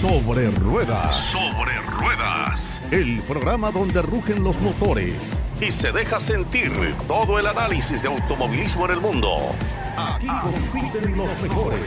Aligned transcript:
Sobre 0.00 0.50
Ruedas. 0.50 1.16
Sobre 1.16 1.72
Ruedas. 1.80 2.82
El 2.90 3.18
programa 3.22 3.70
donde 3.70 4.02
rugen 4.02 4.44
los 4.44 4.60
motores 4.60 5.40
y 5.58 5.70
se 5.70 5.90
deja 5.90 6.20
sentir 6.20 6.70
todo 7.08 7.38
el 7.38 7.46
análisis 7.46 8.02
de 8.02 8.08
automovilismo 8.08 8.84
en 8.84 8.90
el 8.90 9.00
mundo. 9.00 9.54
Aquí 9.96 10.26
compiten 10.26 11.16
los 11.16 11.40
mejores. 11.40 11.80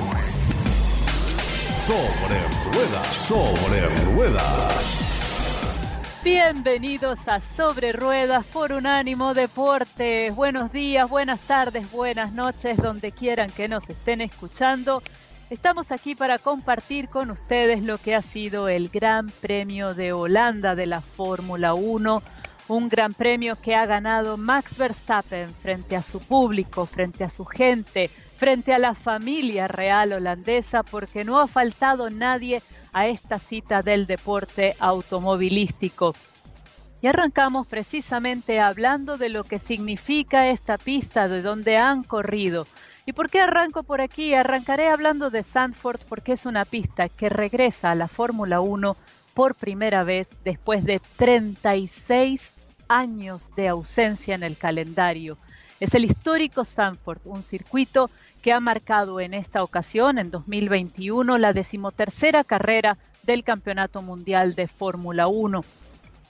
Sobre 1.85 2.74
Ruedas. 2.74 3.15
Sobre 3.15 3.87
Ruedas. 4.15 5.78
Bienvenidos 6.23 7.28
a 7.28 7.39
Sobre 7.39 7.91
Ruedas 7.91 8.44
por 8.47 8.71
Unánimo 8.71 9.35
Deportes. 9.35 10.35
Buenos 10.35 10.71
días, 10.71 11.07
buenas 11.07 11.41
tardes, 11.41 11.89
buenas 11.91 12.33
noches, 12.33 12.76
donde 12.78 13.12
quieran 13.12 13.51
que 13.51 13.67
nos 13.67 13.87
estén 13.87 14.21
escuchando. 14.21 15.03
Estamos 15.50 15.92
aquí 15.92 16.13
para 16.13 16.38
compartir 16.38 17.09
con 17.09 17.32
ustedes 17.32 17.82
lo 17.84 17.98
que 17.98 18.14
ha 18.14 18.22
sido 18.22 18.70
el 18.70 18.90
Gran 18.90 19.32
Premio 19.32 19.96
de 19.96 20.14
Holanda 20.14 20.76
de 20.76 20.86
la 20.86 21.02
Fórmula 21.02 21.73
1. 21.73 22.22
Un 22.68 22.88
gran 22.88 23.16
premio 23.16 23.56
que 23.59 23.76
ha 23.76 23.88
ganado 23.88 24.38
Max 24.38 24.78
Verstappen 24.78 25.52
frente 25.56 25.96
a 25.96 26.04
su 26.04 26.20
público, 26.20 26.86
frente 26.86 27.23
a 27.23 27.32
su 27.32 27.46
gente, 27.46 28.12
frente 28.38 28.76
a 28.76 28.78
la 28.78 28.94
familia 28.94 29.68
real 29.68 30.14
holandesa, 30.14 30.84
porque 30.84 31.26
no 31.26 31.40
ha 31.40 31.48
faltado 31.48 32.12
nadie 32.12 32.62
a 32.94 33.08
esta 33.08 33.40
cita 33.40 33.81
del 33.81 34.06
deporte 34.06 34.76
automovilístico. 34.80 36.14
Y 37.02 37.08
arrancamos 37.08 37.66
precisamente 37.66 38.59
hablando 38.59 39.18
de 39.18 39.30
lo 39.30 39.45
que 39.45 39.58
significa 39.58 40.50
esta 40.50 40.78
pista, 40.78 41.28
de 41.28 41.42
donde 41.42 41.78
han 41.78 42.04
corrido. 42.04 42.68
¿Y 43.09 43.13
por 43.13 43.31
qué 43.31 43.40
arranco 43.40 43.81
por 43.81 44.02
aquí? 44.02 44.36
Arrancaré 44.36 44.88
hablando 44.88 45.31
de 45.31 45.41
Sandford 45.41 46.00
porque 46.08 46.34
es 46.34 46.45
una 46.45 46.63
pista 46.63 47.09
que 47.09 47.27
regresa 47.27 47.90
a 47.90 47.95
la 47.95 48.08
Fórmula 48.08 48.62
1 48.62 48.95
por 49.34 49.55
primera 49.55 50.03
vez 50.03 50.30
después 50.44 50.86
de 50.86 51.02
36 51.16 52.53
años 52.88 53.50
de 53.56 53.67
ausencia 53.67 54.36
en 54.36 54.44
el 54.44 54.58
calendario. 54.58 55.39
Es 55.80 55.95
el 55.95 56.06
histórico 56.06 56.64
Sandford, 56.64 57.22
un 57.25 57.42
circuito 57.42 58.11
que 58.44 58.53
ha 58.53 58.59
marcado 58.59 59.19
en 59.19 59.34
esta 59.34 59.64
ocasión, 59.64 60.19
en 60.19 60.30
2021, 60.30 61.39
la 61.39 61.52
decimotercera 61.52 62.44
carrera 62.44 63.00
del 63.23 63.44
Campeonato 63.44 64.03
Mundial 64.03 64.53
de 64.53 64.67
Fórmula 64.67 65.25
1. 65.25 65.66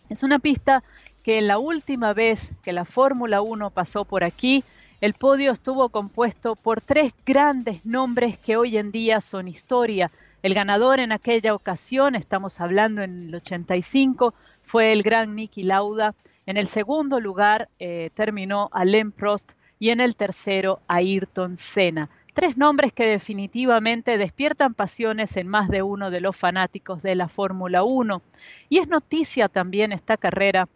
Es 0.08 0.24
una 0.24 0.40
pista 0.40 0.82
que 1.24 1.42
la 1.42 1.58
última 1.58 2.14
vez 2.14 2.54
que 2.64 2.72
la 2.72 2.86
Fórmula 2.86 3.42
1 3.42 3.70
pasó 3.72 4.06
por 4.06 4.24
aquí, 4.24 4.64
el 5.02 5.14
podio 5.14 5.54
estuvo 5.54 5.88
compuesto 5.90 6.58
por 6.58 6.82
tres 6.82 7.14
grandes 7.26 7.86
nombres 7.86 8.38
que 8.38 8.58
hoy 8.58 8.78
en 8.78 8.92
día 8.92 9.22
son 9.22 9.48
historia. 9.48 10.12
El 10.44 10.54
ganador 10.54 11.00
en 11.00 11.14
aquella 11.14 11.54
ocasión, 11.54 12.16
estamos 12.16 12.60
hablando 12.60 13.02
en 13.02 13.30
el 13.30 13.36
85, 13.36 14.34
fue 14.62 14.92
el 14.92 15.04
gran 15.04 15.36
Nicky 15.36 15.64
Lauda. 15.64 16.16
En 16.46 16.58
el 16.58 16.68
segundo 16.68 17.22
lugar 17.22 17.70
eh, 17.80 18.10
terminó 18.14 18.70
Alain 18.74 19.14
Prost 19.14 19.54
y 19.80 19.92
en 19.92 20.02
el 20.02 20.18
tercero 20.18 20.82
Ayrton 20.88 21.56
Senna. 21.56 22.10
Tres 22.34 22.58
nombres 22.58 22.92
que 22.92 23.06
definitivamente 23.06 24.18
despiertan 24.18 24.74
pasiones 24.74 25.38
en 25.38 25.48
más 25.48 25.70
de 25.70 25.82
uno 25.82 26.12
de 26.12 26.22
los 26.22 26.36
fanáticos 26.36 27.02
de 27.02 27.16
la 27.16 27.30
Fórmula 27.30 27.84
1. 27.84 28.22
Y 28.68 28.80
es 28.80 28.88
noticia 28.90 29.48
también 29.48 29.94
esta 29.94 30.18
carrera 30.18 30.68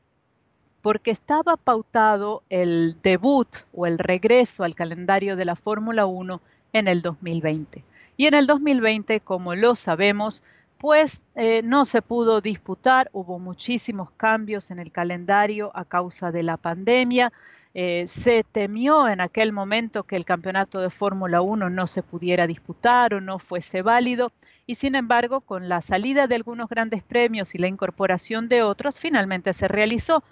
porque 0.84 1.12
estaba 1.12 1.56
pautado 1.56 2.44
el 2.50 2.98
debut 3.02 3.48
o 3.74 3.88
el 3.88 3.98
regreso 3.98 4.66
al 4.66 4.76
calendario 4.76 5.38
de 5.38 5.46
la 5.46 5.56
Fórmula 5.56 6.06
1 6.06 6.42
en 6.74 6.90
el 6.90 7.02
2020. 7.02 7.86
Y 8.18 8.26
en 8.26 8.34
el 8.34 8.46
2020, 8.46 9.22
como 9.22 9.56
lo 9.56 9.76
sabemos, 9.76 10.44
pues 10.78 11.24
eh, 11.36 11.62
no 11.64 11.86
se 11.86 12.02
pudo 12.02 12.42
disputar, 12.42 13.10
hubo 13.14 13.40
muchísimos 13.40 14.12
cambios 14.12 14.72
en 14.72 14.80
el 14.80 14.92
calendario 14.92 15.72
a 15.74 15.86
causa 15.86 16.34
de 16.34 16.44
la 16.44 16.58
pandemia, 16.58 17.32
eh, 17.74 18.04
se 18.10 18.44
temió 18.44 19.08
en 19.08 19.22
aquel 19.22 19.54
momento 19.54 20.04
que 20.04 20.18
el 20.18 20.26
campeonato 20.26 20.82
de 20.82 20.90
Fórmula 20.90 21.42
1 21.42 21.70
no 21.70 21.88
se 21.88 22.04
pudiera 22.04 22.46
disputar 22.46 23.14
o 23.14 23.22
no 23.22 23.40
fuese 23.40 23.82
válido 23.82 24.34
y 24.68 24.76
sin 24.76 24.96
embargo 24.96 25.42
con 25.42 25.70
la 25.70 25.82
salida 25.82 26.28
de 26.28 26.36
algunos 26.36 26.70
grandes 26.70 27.04
premios 27.04 27.56
y 27.56 27.58
la 27.58 27.68
incorporación 27.68 28.50
de 28.50 28.64
otros 28.64 29.00
finalmente 29.00 29.54
se 29.54 29.70
realizó. 29.70 30.24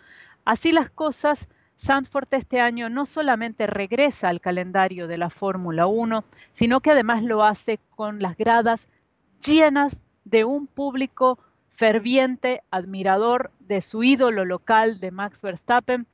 Así 0.46 0.72
las 0.72 0.90
cosas, 0.90 1.50
Sandford 1.76 2.28
este 2.32 2.60
año 2.60 2.90
no 2.90 3.06
solamente 3.06 3.68
regresa 3.68 4.30
al 4.30 4.42
calendario 4.42 5.08
de 5.08 5.18
la 5.18 5.30
Fórmula 5.30 5.88
1, 5.88 6.24
sino 6.54 6.80
que 6.80 6.92
además 6.92 7.24
lo 7.24 7.44
hace 7.44 7.80
con 7.96 8.22
las 8.22 8.38
gradas 8.38 8.88
llenas 9.46 10.02
de 10.26 10.46
un 10.46 10.68
público 10.68 11.40
ferviente, 11.70 12.62
admirador 12.70 13.52
de 13.60 13.82
su 13.82 14.04
ídolo 14.04 14.46
local 14.46 15.00
de 15.00 15.12
Max 15.12 15.42
Verstappen, 15.42 16.06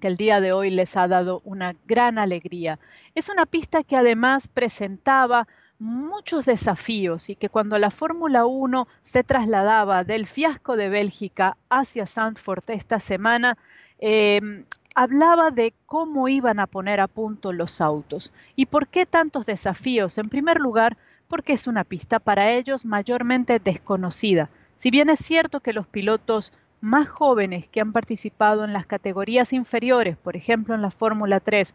que 0.00 0.08
el 0.08 0.16
día 0.16 0.40
de 0.40 0.52
hoy 0.52 0.70
les 0.70 0.96
ha 0.96 1.08
dado 1.08 1.40
una 1.44 1.74
gran 1.86 2.18
alegría. 2.18 2.78
Es 3.14 3.28
una 3.28 3.46
pista 3.46 3.84
que 3.84 3.96
además 3.96 4.48
presentaba 4.48 5.46
muchos 5.80 6.44
desafíos 6.44 7.30
y 7.30 7.36
que 7.36 7.48
cuando 7.48 7.78
la 7.78 7.90
Fórmula 7.90 8.44
1 8.44 8.86
se 9.02 9.24
trasladaba 9.24 10.04
del 10.04 10.26
fiasco 10.26 10.76
de 10.76 10.90
Bélgica 10.90 11.56
hacia 11.70 12.06
Sandford 12.06 12.62
esta 12.68 13.00
semana, 13.00 13.56
em, 13.98 14.64
hablaba 14.94 15.50
de 15.50 15.72
cómo 15.86 16.28
iban 16.28 16.60
a 16.60 16.66
poner 16.66 17.00
a 17.00 17.08
punto 17.08 17.52
los 17.52 17.80
autos. 17.80 18.32
¿Y 18.56 18.66
por 18.66 18.88
qué 18.88 19.06
tantos 19.06 19.46
desafíos? 19.46 20.18
En 20.18 20.28
primer 20.28 20.60
lugar, 20.60 20.98
porque 21.28 21.54
es 21.54 21.66
una 21.66 21.84
pista 21.84 22.18
para 22.18 22.50
ellos 22.50 22.84
mayormente 22.84 23.58
desconocida. 23.58 24.50
Si 24.76 24.90
bien 24.90 25.08
es 25.08 25.20
cierto 25.20 25.60
que 25.60 25.72
los 25.72 25.86
pilotos 25.86 26.52
más 26.82 27.08
jóvenes 27.08 27.68
que 27.68 27.80
han 27.80 27.92
participado 27.92 28.64
en 28.64 28.72
las 28.74 28.86
categorías 28.86 29.52
inferiores, 29.54 30.16
por 30.18 30.36
ejemplo 30.36 30.74
en 30.74 30.82
la 30.82 30.90
Fórmula 30.90 31.40
3, 31.40 31.74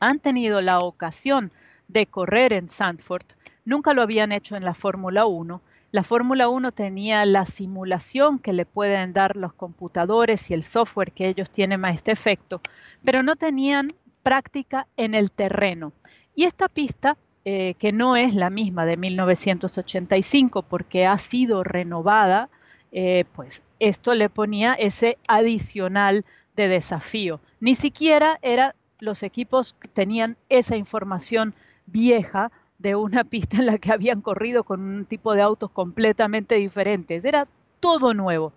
han 0.00 0.18
tenido 0.18 0.62
la 0.62 0.78
ocasión 0.78 1.50
de 1.88 2.06
correr 2.06 2.52
en 2.52 2.68
Sandford, 2.68 3.26
nunca 3.64 3.94
lo 3.94 4.02
habían 4.02 4.32
hecho 4.32 4.56
en 4.56 4.64
la 4.64 4.74
Fórmula 4.74 5.26
1. 5.26 5.60
La 5.92 6.02
Fórmula 6.02 6.48
1 6.48 6.72
tenía 6.72 7.24
la 7.26 7.46
simulación 7.46 8.38
que 8.38 8.52
le 8.52 8.66
pueden 8.66 9.12
dar 9.12 9.36
los 9.36 9.52
computadores 9.52 10.50
y 10.50 10.54
el 10.54 10.62
software 10.62 11.12
que 11.12 11.28
ellos 11.28 11.50
tienen 11.50 11.84
a 11.84 11.92
este 11.92 12.12
efecto, 12.12 12.60
pero 13.04 13.22
no 13.22 13.36
tenían 13.36 13.92
práctica 14.22 14.86
en 14.96 15.14
el 15.14 15.30
terreno. 15.30 15.92
Y 16.34 16.44
esta 16.44 16.68
pista, 16.68 17.16
eh, 17.44 17.74
que 17.78 17.92
no 17.92 18.16
es 18.16 18.34
la 18.34 18.50
misma 18.50 18.84
de 18.84 18.96
1985 18.96 20.62
porque 20.62 21.06
ha 21.06 21.16
sido 21.16 21.62
renovada, 21.62 22.50
eh, 22.92 23.24
pues 23.34 23.62
esto 23.78 24.14
le 24.14 24.28
ponía 24.28 24.74
ese 24.74 25.18
adicional 25.28 26.24
de 26.56 26.68
desafío. 26.68 27.40
Ni 27.60 27.74
siquiera 27.74 28.38
era 28.42 28.74
los 28.98 29.22
equipos 29.22 29.76
tenían 29.92 30.36
esa 30.48 30.76
información 30.76 31.54
vieja 31.86 32.50
de 32.78 32.94
una 32.96 33.24
pista 33.24 33.58
en 33.58 33.66
la 33.66 33.78
que 33.78 33.92
habían 33.92 34.20
corrido 34.20 34.64
con 34.64 34.80
un 34.80 35.04
tipo 35.06 35.34
de 35.34 35.42
autos 35.42 35.70
completamente 35.70 36.56
diferentes. 36.56 37.24
Era 37.24 37.46
todo 37.80 38.14
nuevo, 38.14 38.52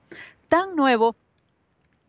tan 0.47 0.75
nuevo 0.75 1.15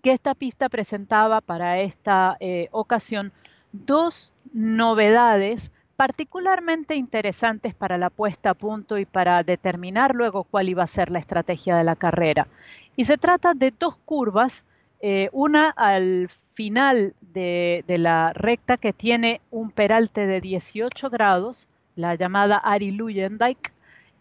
que 0.02 0.12
esta 0.12 0.34
pista 0.34 0.68
presentaba 0.68 1.40
para 1.40 1.80
esta 1.80 2.36
eh, 2.40 2.68
ocasión 2.72 3.32
dos 3.72 4.32
novedades 4.52 5.70
particularmente 6.00 6.94
interesantes 6.94 7.74
para 7.74 7.98
la 7.98 8.08
puesta 8.08 8.48
a 8.48 8.54
punto 8.54 8.96
y 8.96 9.04
para 9.04 9.42
determinar 9.42 10.14
luego 10.14 10.44
cuál 10.44 10.70
iba 10.70 10.82
a 10.82 10.86
ser 10.86 11.10
la 11.10 11.18
estrategia 11.18 11.76
de 11.76 11.84
la 11.84 11.94
carrera. 11.94 12.48
Y 12.96 13.04
se 13.04 13.18
trata 13.18 13.52
de 13.52 13.70
dos 13.78 13.96
curvas, 14.06 14.64
eh, 15.00 15.30
una 15.32 15.70
al 15.70 16.28
final 16.52 17.14
de, 17.20 17.84
la 17.86 18.32
recta 18.34 18.76
que 18.76 18.92
tiene 18.92 19.40
un 19.50 19.70
peralte 19.70 20.26
de 20.26 20.40
18 20.40 21.08
grados, 21.08 21.68
la 21.96 22.14
llamada 22.14 22.58
Ari 22.58 22.90
Luyendijk, 22.90 23.72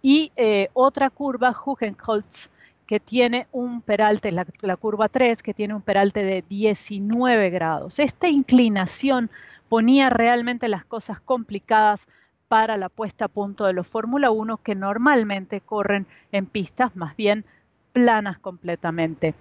y 0.02 0.32
eh, 0.38 0.70
otra 0.74 1.10
curva, 1.10 1.54
Hugenholz, 1.66 2.50
que 2.88 3.00
tiene 3.00 3.48
un 3.52 3.82
peralte, 3.82 4.32
la, 4.32 4.46
la, 4.62 4.78
curva 4.78 5.10
3, 5.10 5.44
que 5.44 5.54
tiene 5.54 5.76
un 5.76 5.82
peralte 5.82 6.24
de 6.24 6.44
19 6.48 7.50
grados. 7.50 8.00
Esta 8.00 8.30
inclinación 8.30 9.30
ponía 9.68 10.10
realmente 10.10 10.70
las 10.70 10.86
cosas 10.86 11.20
complicadas 11.20 12.08
para 12.48 12.78
la 12.78 12.90
puesta 12.90 13.26
a 13.26 13.28
punto 13.28 13.66
de 13.66 13.74
los 13.74 13.86
Fórmula 13.86 14.32
1 14.32 14.58
que 14.58 14.76
normalmente 14.76 15.62
corren 15.62 16.08
en 16.32 16.46
pistas 16.46 16.96
más 16.96 17.16
bien 17.16 17.46
planas 17.94 18.40
completamente. 18.40 19.36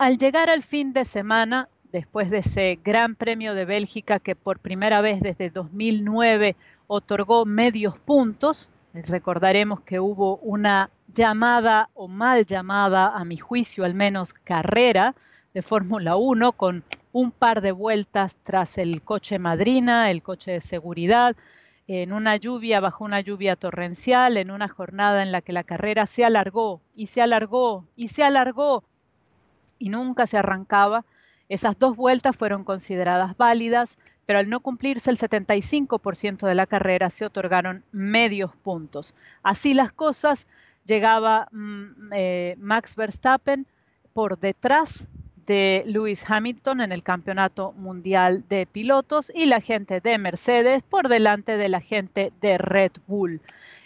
Al 0.00 0.16
llegar 0.16 0.48
al 0.48 0.62
fin 0.62 0.94
de 0.94 1.04
semana, 1.04 1.68
después 1.92 2.30
de 2.30 2.38
ese 2.38 2.80
Gran 2.82 3.14
Premio 3.14 3.52
de 3.52 3.66
Bélgica 3.66 4.18
que 4.18 4.34
por 4.34 4.58
primera 4.58 5.02
vez 5.02 5.20
desde 5.20 5.50
2009 5.50 6.56
otorgó 6.86 7.44
medios 7.44 7.98
puntos, 7.98 8.70
recordaremos 8.94 9.82
que 9.82 10.00
hubo 10.00 10.38
una 10.38 10.88
llamada 11.12 11.90
o 11.92 12.08
mal 12.08 12.46
llamada, 12.46 13.14
a 13.14 13.26
mi 13.26 13.36
juicio 13.36 13.84
al 13.84 13.92
menos, 13.92 14.32
carrera 14.32 15.14
de 15.52 15.60
Fórmula 15.60 16.16
1 16.16 16.52
con 16.52 16.82
un 17.12 17.30
par 17.30 17.60
de 17.60 17.72
vueltas 17.72 18.38
tras 18.42 18.78
el 18.78 19.02
coche 19.02 19.38
madrina, 19.38 20.10
el 20.10 20.22
coche 20.22 20.52
de 20.52 20.60
seguridad. 20.62 21.36
en 21.86 22.14
una 22.14 22.36
lluvia, 22.36 22.80
bajo 22.80 23.04
una 23.04 23.20
lluvia 23.20 23.54
torrencial, 23.54 24.38
en 24.38 24.50
una 24.50 24.68
jornada 24.68 25.22
en 25.22 25.30
la 25.30 25.42
que 25.42 25.52
la 25.52 25.64
carrera 25.64 26.06
se 26.06 26.24
alargó 26.24 26.80
y 26.94 27.08
se 27.08 27.20
alargó 27.20 27.84
y 27.96 28.08
se 28.08 28.22
alargó 28.22 28.84
y 29.80 29.88
nunca 29.88 30.28
se 30.28 30.38
arrancaba, 30.38 31.04
esas 31.48 31.76
dos 31.76 31.96
vueltas 31.96 32.36
fueron 32.36 32.62
consideradas 32.62 33.36
válidas, 33.36 33.98
pero 34.24 34.38
al 34.38 34.48
no 34.48 34.60
cumplirse 34.60 35.10
el 35.10 35.18
75% 35.18 36.46
de 36.46 36.54
la 36.54 36.66
carrera 36.66 37.10
se 37.10 37.26
otorgaron 37.26 37.82
medios 37.90 38.54
puntos. 38.54 39.16
Así 39.42 39.74
las 39.74 39.90
cosas, 39.90 40.46
llegaba 40.86 41.48
mm, 41.50 42.12
eh, 42.12 42.54
Max 42.58 42.94
Verstappen 42.94 43.66
por 44.12 44.38
detrás 44.38 45.08
de 45.46 45.82
Lewis 45.86 46.24
Hamilton 46.30 46.80
en 46.80 46.92
el 46.92 47.02
Campeonato 47.02 47.72
Mundial 47.72 48.44
de 48.48 48.66
Pilotos 48.66 49.32
y 49.34 49.46
la 49.46 49.60
gente 49.60 50.00
de 50.00 50.18
Mercedes 50.18 50.82
por 50.82 51.08
delante 51.08 51.56
de 51.56 51.68
la 51.68 51.80
gente 51.80 52.32
de 52.40 52.58
Red 52.58 52.92
Bull. 53.08 53.40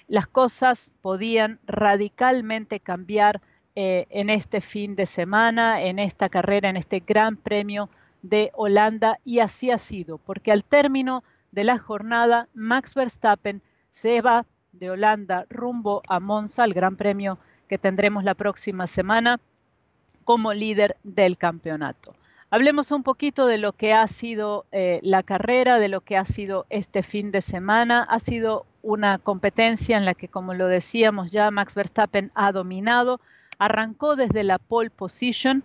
Las 0.06 0.26
cosas 0.26 0.92
podían 1.00 1.58
radicalmente 1.66 2.80
cambiar 2.80 3.40
eh, 3.76 4.06
en 4.10 4.30
este 4.30 4.60
fin 4.60 4.94
de 4.94 5.06
semana, 5.06 5.82
en 5.82 5.98
esta 5.98 6.28
carrera, 6.28 6.68
en 6.68 6.76
este 6.76 7.00
Gran 7.00 7.36
Premio 7.36 7.88
de 8.22 8.50
Holanda 8.54 9.18
y 9.24 9.40
así 9.40 9.70
ha 9.70 9.78
sido, 9.78 10.18
porque 10.18 10.52
al 10.52 10.64
término 10.64 11.24
de 11.52 11.64
la 11.64 11.78
jornada 11.78 12.48
Max 12.54 12.94
Verstappen 12.94 13.62
se 13.90 14.20
va 14.20 14.46
de 14.72 14.90
Holanda 14.90 15.46
rumbo 15.50 16.02
a 16.08 16.20
Monza, 16.20 16.64
el 16.64 16.74
Gran 16.74 16.96
Premio 16.96 17.38
que 17.68 17.78
tendremos 17.78 18.24
la 18.24 18.34
próxima 18.34 18.86
semana 18.86 19.40
como 20.24 20.52
líder 20.52 20.96
del 21.02 21.38
campeonato. 21.38 22.14
Hablemos 22.50 22.92
un 22.92 23.02
poquito 23.02 23.46
de 23.46 23.58
lo 23.58 23.72
que 23.72 23.92
ha 23.92 24.06
sido 24.06 24.64
eh, 24.70 25.00
la 25.02 25.22
carrera, 25.22 25.78
de 25.78 25.88
lo 25.88 26.00
que 26.00 26.16
ha 26.16 26.24
sido 26.24 26.66
este 26.70 27.02
fin 27.02 27.32
de 27.32 27.40
semana. 27.40 28.04
Ha 28.04 28.20
sido 28.20 28.66
una 28.82 29.18
competencia 29.18 29.96
en 29.96 30.04
la 30.04 30.14
que, 30.14 30.28
como 30.28 30.54
lo 30.54 30.68
decíamos 30.68 31.32
ya, 31.32 31.50
Max 31.50 31.74
Verstappen 31.74 32.30
ha 32.34 32.52
dominado. 32.52 33.20
Arrancó 33.58 34.16
desde 34.16 34.44
la 34.44 34.58
pole 34.58 34.90
position 34.90 35.62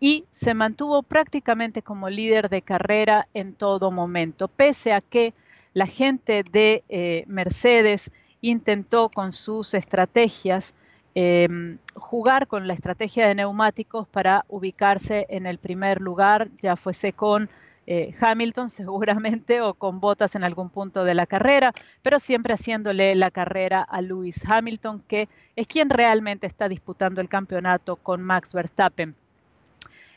y 0.00 0.24
se 0.32 0.54
mantuvo 0.54 1.02
prácticamente 1.02 1.82
como 1.82 2.10
líder 2.10 2.48
de 2.48 2.62
carrera 2.62 3.28
en 3.34 3.54
todo 3.54 3.90
momento, 3.90 4.48
pese 4.48 4.92
a 4.92 5.00
que 5.00 5.32
la 5.72 5.86
gente 5.86 6.42
de 6.42 6.84
eh, 6.88 7.24
Mercedes 7.26 8.12
intentó 8.40 9.08
con 9.08 9.32
sus 9.32 9.74
estrategias 9.74 10.74
Em, 11.18 11.78
jugar 11.94 12.46
con 12.46 12.68
la 12.68 12.74
estrategia 12.74 13.26
de 13.26 13.34
neumáticos 13.34 14.06
para 14.06 14.44
ubicarse 14.48 15.24
en 15.30 15.46
el 15.46 15.56
primer 15.56 16.02
lugar, 16.02 16.50
ya 16.60 16.76
fuese 16.76 17.14
con 17.14 17.48
eh, 17.86 18.14
Hamilton 18.20 18.70
seguramente 18.70 19.60
o 19.60 19.74
con 19.74 20.00
botas 20.00 20.34
en 20.34 20.44
algún 20.44 20.70
punto 20.70 21.04
de 21.04 21.14
la 21.14 21.26
carrera, 21.26 21.72
pero 22.02 22.18
siempre 22.18 22.54
haciéndole 22.54 23.14
la 23.14 23.30
carrera 23.30 23.82
a 23.82 24.00
Lewis 24.00 24.44
Hamilton, 24.48 25.02
que 25.06 25.28
es 25.54 25.66
quien 25.66 25.90
realmente 25.90 26.46
está 26.46 26.68
disputando 26.68 27.20
el 27.20 27.28
campeonato 27.28 27.96
con 27.96 28.22
Max 28.22 28.52
Verstappen. 28.52 29.14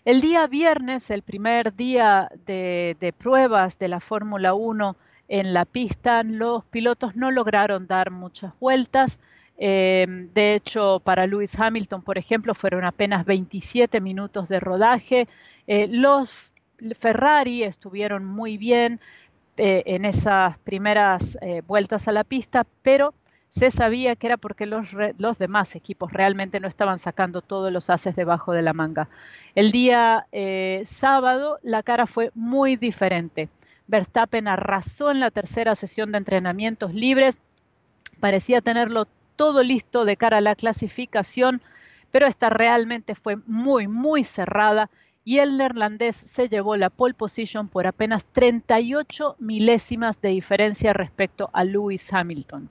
El 0.06 0.22
día 0.22 0.48
viernes, 0.48 1.12
el 1.12 1.22
primer 1.22 1.76
día 1.76 2.32
de, 2.46 3.14
pruebas 3.18 3.78
de 3.78 3.90
la 3.90 4.00
Fórmula 4.00 4.54
1 4.54 4.96
en 5.28 5.54
la 5.54 5.66
pista, 5.66 6.24
los 6.24 6.64
pilotos 6.66 7.16
no 7.16 7.32
lograron 7.32 7.86
dar 7.86 8.10
muchas 8.10 8.54
vueltas. 8.60 9.20
Em, 9.58 10.32
de 10.34 10.56
hecho, 10.56 11.02
para 11.04 11.28
Lewis 11.28 11.60
Hamilton, 11.60 12.02
por 12.02 12.18
ejemplo, 12.18 12.56
fueron 12.56 12.86
apenas 12.86 13.26
27 13.26 14.00
minutos 14.00 14.48
de 14.48 14.60
rodaje. 14.62 15.28
Eh, 15.68 15.88
los 15.92 16.49
Ferrari 16.98 17.64
estuvieron 17.64 18.26
muy 18.26 18.58
bien 18.58 19.00
eh, 19.58 19.84
en 19.86 20.06
esas 20.06 20.58
primeras 20.60 21.38
eh, 21.42 21.62
vueltas 21.68 22.08
a 22.08 22.12
la 22.12 22.24
pista, 22.24 22.66
pero 22.82 23.14
se 23.50 23.72
sabía 23.72 24.16
que 24.16 24.28
era 24.28 24.38
porque 24.38 24.66
los, 24.66 24.90
los, 25.18 25.38
demás 25.38 25.76
equipos 25.76 26.14
realmente 26.14 26.60
no 26.60 26.68
estaban 26.68 27.00
sacando 27.00 27.42
todos 27.42 27.72
los 27.72 27.90
haces 27.90 28.16
debajo 28.16 28.54
de 28.54 28.62
la 28.62 28.74
manga. 28.74 29.10
El 29.56 29.72
día 29.72 30.28
sábado 30.86 31.58
la 31.64 31.82
cara 31.82 32.06
fue 32.06 32.32
muy 32.36 32.76
diferente. 32.76 33.50
Verstappen 33.88 34.48
arrasó 34.48 35.10
en 35.10 35.20
la 35.20 35.32
tercera 35.32 35.74
sesión 35.74 36.12
de 36.12 36.20
entrenamientos 36.20 36.94
libres, 36.94 37.42
parecía 38.20 38.62
tenerlo 38.62 39.08
todo 39.36 39.64
listo 39.64 40.06
de 40.06 40.16
cara 40.16 40.38
a 40.38 40.42
la 40.42 40.56
clasificación, 40.56 41.62
pero 42.12 42.28
esta 42.28 42.50
realmente 42.50 43.16
fue 43.16 43.38
muy, 43.48 43.88
muy 43.88 44.24
cerrada 44.24 44.90
y 45.30 45.38
el 45.38 45.58
neerlandés 45.58 46.16
se 46.16 46.50
llevó 46.50 46.76
la 46.76 46.90
pole 46.90 47.14
position 47.14 47.70
por 47.70 47.86
apenas 47.86 48.26
38 48.26 49.36
milésimas 49.38 50.20
de 50.22 50.30
diferencia 50.30 50.92
respecto 50.92 51.52
a 51.54 51.64
Lewis 51.66 52.12
Hamilton. 52.12 52.68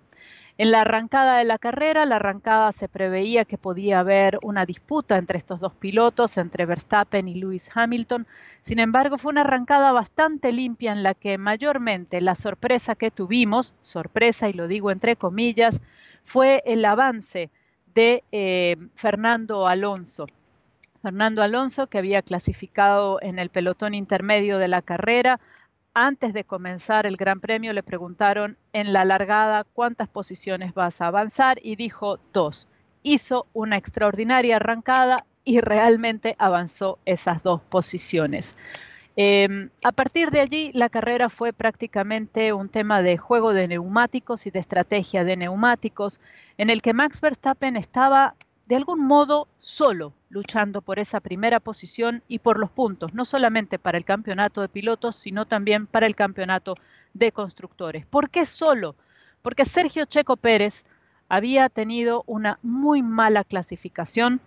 En 0.56 0.72
la 0.72 0.80
arrancada 0.80 1.38
de 1.38 1.44
la 1.44 1.58
carrera, 1.58 2.04
la 2.04 2.16
arrancada 2.16 2.72
se 2.72 2.88
preveía 2.88 3.44
que 3.44 3.58
podía 3.58 4.00
haber 4.00 4.40
una 4.42 4.66
disputa 4.66 5.18
entre 5.18 5.38
estos 5.38 5.60
dos 5.60 5.72
pilotos, 5.72 6.36
entre 6.36 6.66
Verstappen 6.66 7.28
y 7.28 7.36
Lewis 7.36 7.70
Hamilton. 7.72 8.26
Sin 8.62 8.80
embargo, 8.80 9.18
fue 9.18 9.30
una 9.30 9.42
arrancada 9.42 9.92
bastante 9.92 10.50
limpia 10.50 10.90
en 10.90 11.04
la 11.04 11.14
que 11.14 11.38
mayormente 11.38 12.20
la 12.20 12.34
sorpresa 12.34 12.96
que 12.96 13.12
tuvimos, 13.12 13.76
sorpresa 13.82 14.48
y 14.48 14.52
lo 14.52 14.66
digo 14.66 14.90
entre 14.90 15.14
comillas, 15.14 15.80
fue 16.24 16.64
el 16.66 16.84
avance 16.84 17.50
de 17.94 18.24
eh, 18.32 18.76
Fernando 18.96 19.68
Alonso. 19.68 20.26
Fernando 21.02 21.42
Alonso, 21.42 21.86
que 21.86 21.98
había 21.98 22.22
clasificado 22.22 23.18
en 23.22 23.38
el 23.38 23.50
pelotón 23.50 23.94
intermedio 23.94 24.58
de 24.58 24.68
la 24.68 24.82
carrera, 24.82 25.40
antes 25.94 26.32
de 26.32 26.44
comenzar 26.44 27.06
el 27.06 27.16
Gran 27.16 27.40
Premio 27.40 27.72
le 27.72 27.82
preguntaron 27.82 28.56
en 28.72 28.92
la 28.92 29.04
largada 29.04 29.64
cuántas 29.64 30.08
posiciones 30.08 30.74
vas 30.74 31.00
a 31.00 31.08
avanzar 31.08 31.58
y 31.62 31.76
dijo 31.76 32.18
dos. 32.32 32.68
Hizo 33.02 33.46
una 33.52 33.76
extraordinaria 33.76 34.56
arrancada 34.56 35.24
y 35.44 35.60
realmente 35.60 36.36
avanzó 36.38 36.98
esas 37.04 37.42
dos 37.42 37.62
posiciones. 37.62 38.56
Em, 39.16 39.70
a 39.82 39.90
partir 39.90 40.30
de 40.30 40.40
allí, 40.40 40.70
la 40.74 40.88
carrera 40.88 41.28
fue 41.28 41.52
prácticamente 41.52 42.52
un 42.52 42.68
tema 42.68 43.02
de 43.02 43.16
juego 43.16 43.52
de 43.52 43.66
neumáticos 43.66 44.46
y 44.46 44.52
de 44.52 44.60
estrategia 44.60 45.24
de 45.24 45.36
neumáticos, 45.36 46.20
en 46.56 46.70
el 46.70 46.82
que 46.82 46.92
Max 46.92 47.20
Verstappen 47.20 47.76
estaba 47.76 48.36
de 48.68 48.76
algún 48.76 49.00
modo 49.06 49.48
solo 49.58 50.12
luchando 50.28 50.82
por 50.82 50.98
esa 50.98 51.20
primera 51.20 51.58
posición 51.58 52.22
y 52.28 52.40
por 52.40 52.58
los 52.58 52.70
puntos, 52.70 53.14
no 53.14 53.24
solamente 53.24 53.78
para 53.78 53.96
el 53.96 54.04
campeonato 54.04 54.60
de 54.60 54.68
pilotos, 54.68 55.16
sino 55.16 55.46
también 55.46 55.86
para 55.86 56.06
el 56.06 56.14
campeonato 56.14 56.74
de 57.14 57.32
constructores. 57.32 58.04
¿Por 58.04 58.28
qué 58.28 58.44
solo? 58.44 58.94
Porque 59.40 59.64
Sergio 59.64 60.04
Checo 60.04 60.36
Pérez 60.36 60.84
había 61.30 61.70
tenido 61.70 62.24
una 62.26 62.58
muy 62.62 63.00
mala 63.00 63.42
clasificación 63.42 64.38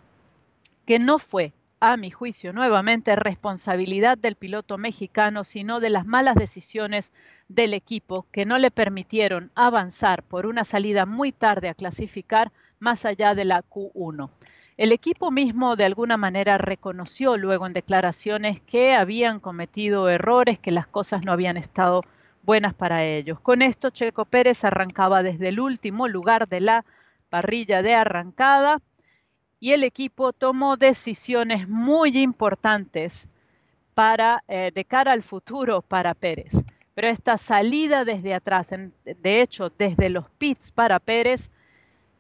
que 0.86 1.00
no 1.00 1.18
fue 1.18 1.52
a 1.80 1.98
mi 1.98 2.12
juicio, 2.12 2.54
nuevamente 2.54 3.16
responsabilidad 3.16 4.20
del 4.20 4.36
piloto 4.36 4.78
mexicano, 4.78 5.44
sino 5.44 5.80
de 5.80 5.90
las 5.90 6.06
malas 6.06 6.36
decisiones 6.36 7.12
del 7.48 7.74
equipo 7.74 8.28
que 8.32 8.46
no 8.46 8.60
le 8.60 8.70
permitieron 8.70 9.50
avanzar 9.56 10.22
por 10.22 10.46
una 10.46 10.64
salida 10.64 11.08
muy 11.08 11.32
tarde 11.32 11.70
a 11.70 11.74
clasificar 11.74 12.52
más 12.82 13.06
allá 13.06 13.36
de 13.36 13.46
la 13.46 13.62
Q1. 13.62 14.30
El 14.76 14.92
equipo 14.92 15.30
mismo 15.30 15.76
de 15.76 15.86
alguna 15.86 16.18
manera 16.18 16.58
reconoció 16.58 17.38
luego 17.38 17.68
en 17.68 17.74
declaraciones 17.74 18.60
que 18.62 18.94
habían 18.94 19.40
cometido 19.40 20.10
errores, 20.10 20.58
que 20.58 20.72
las 20.72 20.88
cosas 20.88 21.24
no 21.24 21.32
habían 21.32 21.56
estado 21.56 22.02
buenas 22.44 22.74
para 22.74 23.06
ellos. 23.06 23.40
Con 23.40 23.62
esto, 23.62 23.92
Checo 23.92 24.26
Pérez 24.26 24.64
arrancaba 24.64 25.22
desde 25.22 25.50
el 25.50 25.60
último 25.60 26.08
lugar 26.08 26.48
de 26.50 26.62
la 26.62 26.86
parrilla 27.30 27.84
de 27.84 27.94
arrancada 27.94 28.82
y 29.60 29.74
el 29.74 29.84
equipo 29.84 30.34
tomó 30.34 30.76
decisiones 30.76 31.70
muy 31.70 32.18
importantes 32.18 33.30
para, 33.94 34.44
eh, 34.48 34.72
de 34.74 34.86
cara 34.86 35.12
al 35.12 35.22
futuro 35.22 35.84
para 35.84 36.16
Pérez. 36.16 36.66
Pero 36.96 37.08
esta 37.08 37.38
salida 37.38 38.04
desde 38.04 38.34
atrás, 38.34 38.70
de 38.70 39.42
hecho 39.42 39.70
desde 39.70 40.10
los 40.10 40.28
pits 40.32 40.72
para 40.72 41.00
Pérez, 41.00 41.52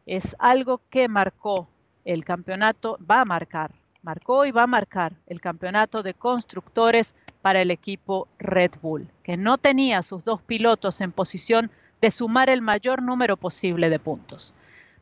es 0.05 0.35
algo 0.39 0.81
que 0.89 1.07
marcó 1.07 1.67
el 2.05 2.25
campeonato, 2.25 2.97
va 3.09 3.21
a 3.21 3.25
marcar, 3.25 3.71
marcó 4.01 4.45
y 4.45 4.51
va 4.51 4.63
a 4.63 4.67
marcar 4.67 5.13
el 5.27 5.41
campeonato 5.41 6.03
de 6.03 6.13
constructores 6.13 7.15
para 7.41 7.61
el 7.61 7.71
equipo 7.71 8.27
Red 8.39 8.71
Bull, 8.81 9.07
que 9.23 9.37
no 9.37 9.57
tenía 9.57 10.03
sus 10.03 10.23
dos 10.23 10.41
pilotos 10.41 11.01
en 11.01 11.11
posición 11.11 11.71
de 12.01 12.11
sumar 12.11 12.49
el 12.49 12.61
mayor 12.61 13.01
número 13.01 13.37
posible 13.37 13.89
de 13.89 13.99
puntos. 13.99 14.53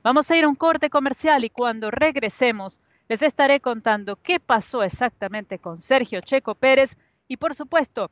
Vamos 0.04 0.30
a 0.30 0.38
ir 0.38 0.44
a 0.44 0.50
un 0.50 0.56
corte 0.56 0.90
comercial 0.90 1.44
y 1.44 1.50
cuando 1.50 1.92
regresemos 1.92 2.80
les 3.08 3.22
estaré 3.22 3.60
contando 3.60 4.18
qué 4.18 4.40
pasó 4.40 4.84
exactamente 4.84 5.60
con 5.60 5.82
Sergio 5.82 6.22
Checo 6.22 6.56
Pérez 6.56 6.96
y 7.28 7.38
por 7.38 7.56
supuesto 7.56 8.12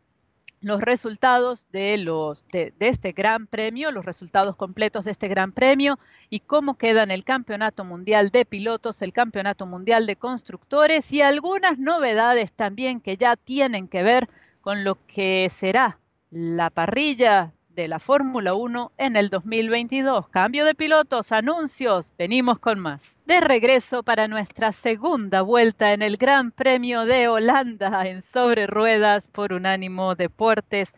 los 0.61 0.81
resultados 0.81 1.67
de, 1.71 1.97
los, 1.97 2.47
de, 2.47 2.73
este 2.79 3.11
gran 3.11 3.47
premio, 3.47 3.91
los 3.91 4.05
resultados 4.05 4.55
completos 4.55 5.05
de 5.05 5.11
este 5.11 5.27
gran 5.27 5.51
premio 5.51 5.99
y 6.29 6.39
cómo 6.39 6.77
quedan 6.77 7.11
el 7.11 7.23
Campeonato 7.23 7.85
Mundial 7.85 8.31
de 8.31 8.45
Pilotos, 8.45 9.01
el 9.01 9.13
Campeonato 9.13 9.65
Mundial 9.65 10.07
de 10.07 10.15
Constructores 10.15 11.11
y 11.13 11.21
algunas 11.21 11.77
novedades 11.77 12.53
también 12.53 12.99
que 12.99 13.17
ya 13.17 13.35
tienen 13.35 13.87
que 13.87 14.03
ver 14.03 14.29
con 14.61 14.83
lo 14.83 14.97
que 15.05 15.47
será 15.49 15.99
la 16.31 16.69
parrilla 16.69 17.53
de 17.77 17.87
la 17.87 17.99
Fórmula 17.99 18.55
1 18.55 18.91
en 18.97 19.15
el 19.15 19.29
2022. 19.29 20.27
Cambio 20.29 20.65
de 20.65 20.73
pilotos, 20.73 21.31
anuncios, 21.31 22.11
venimos 22.17 22.59
con 22.59 22.79
más. 22.79 23.19
De 23.27 23.39
regreso 23.39 24.01
para 24.01 24.27
nuestra 24.27 24.71
segunda 24.71 25.43
vuelta 25.43 25.93
en 25.93 26.01
el 26.01 26.17
Gran 26.17 26.51
Premio 26.51 27.05
de 27.05 27.27
Holanda 27.27 28.07
en 28.07 28.23
sobre 28.23 28.65
ruedas 28.65 29.29
por 29.29 29.53
Unánimo 29.53 30.15
Deportes. 30.15 30.95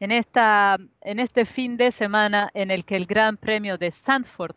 En, 0.00 0.10
esta, 0.10 0.78
en 1.02 1.20
este 1.20 1.44
fin 1.44 1.76
de 1.76 1.92
semana 1.92 2.50
en 2.54 2.70
el 2.70 2.86
que 2.86 2.96
el 2.96 3.04
Gran 3.04 3.36
Premio 3.36 3.76
de 3.76 3.90
Sandford 3.90 4.56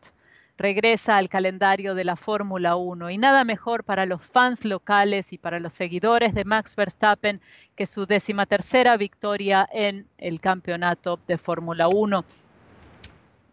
regresa 0.58 1.18
al 1.18 1.30
calendario 1.30 1.96
de 1.96 2.04
la 2.04 2.16
Fórmula 2.16 2.76
1 2.76 3.10
y 3.10 3.18
nada 3.18 3.44
mejor 3.44 3.84
para 3.84 4.06
los 4.06 4.22
fans 4.22 4.64
locales 4.66 5.34
y 5.34 5.38
para 5.38 5.60
los 5.60 5.74
seguidores 5.74 6.34
de 6.34 6.46
Max 6.46 6.76
Verstappen 6.76 7.42
que 7.76 7.86
su 7.86 8.06
decimatercera 8.06 8.96
victoria 8.98 9.68
en 9.72 10.08
el 10.18 10.40
campeonato 10.40 11.20
de 11.28 11.38
Fórmula 11.38 11.88
1. 11.88 12.24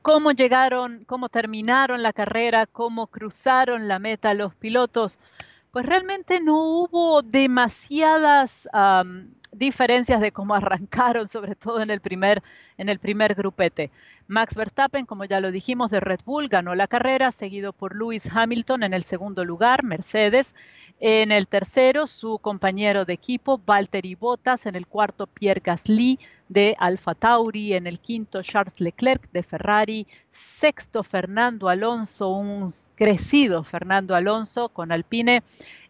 ¿Cómo 0.02 0.32
llegaron, 0.32 1.04
cómo 1.06 1.28
terminaron 1.28 2.02
la 2.02 2.12
carrera, 2.12 2.66
cómo 2.66 3.06
cruzaron 3.06 3.88
la 3.88 3.98
meta 3.98 4.34
los 4.34 4.54
pilotos? 4.54 5.18
Pues 5.70 5.86
realmente 5.86 6.40
no 6.40 6.62
hubo 6.62 7.22
demasiadas 7.22 8.68
diferencias 9.52 10.20
de 10.20 10.32
cómo 10.32 10.54
arrancaron, 10.54 11.28
sobre 11.28 11.54
todo 11.54 11.80
en 11.80 11.90
el 11.90 12.00
primer, 12.00 12.42
en 12.78 12.88
el 12.88 12.98
primer 12.98 13.34
grupete. 13.34 13.90
Max 14.26 14.54
Verstappen, 14.54 15.06
como 15.06 15.24
ya 15.24 15.40
lo 15.40 15.50
dijimos, 15.50 15.90
de 15.90 16.00
Red 16.00 16.20
Bull 16.24 16.48
ganó 16.48 16.74
la 16.74 16.86
carrera, 16.86 17.30
seguido 17.32 17.72
por 17.72 17.94
Lewis 17.94 18.28
Hamilton 18.34 18.82
en 18.82 18.94
el 18.94 19.02
segundo 19.02 19.44
lugar, 19.44 19.84
Mercedes. 19.84 20.54
En 21.04 21.32
el 21.32 21.48
tercero, 21.48 22.06
su 22.06 22.38
compañero 22.38 23.04
de 23.04 23.14
equipo, 23.14 23.58
Valtteri 23.58 24.14
Bottas. 24.14 24.66
En 24.66 24.76
el 24.76 24.86
cuarto, 24.86 25.26
Pierre 25.26 25.60
Gasly 25.62 26.20
de 26.48 26.76
Alfa 26.78 27.16
Tauri. 27.16 27.74
En 27.74 27.88
el 27.88 27.98
quinto, 27.98 28.40
Charles 28.42 28.80
Leclerc 28.80 29.28
de 29.32 29.42
Ferrari. 29.42 30.06
Sexto, 30.30 31.02
Fernando 31.02 31.68
Alonso, 31.68 32.28
un 32.28 32.70
crecido 32.94 33.64
Fernando 33.64 34.14
Alonso 34.14 34.68
con 34.68 34.92
Alpine. 34.92 35.42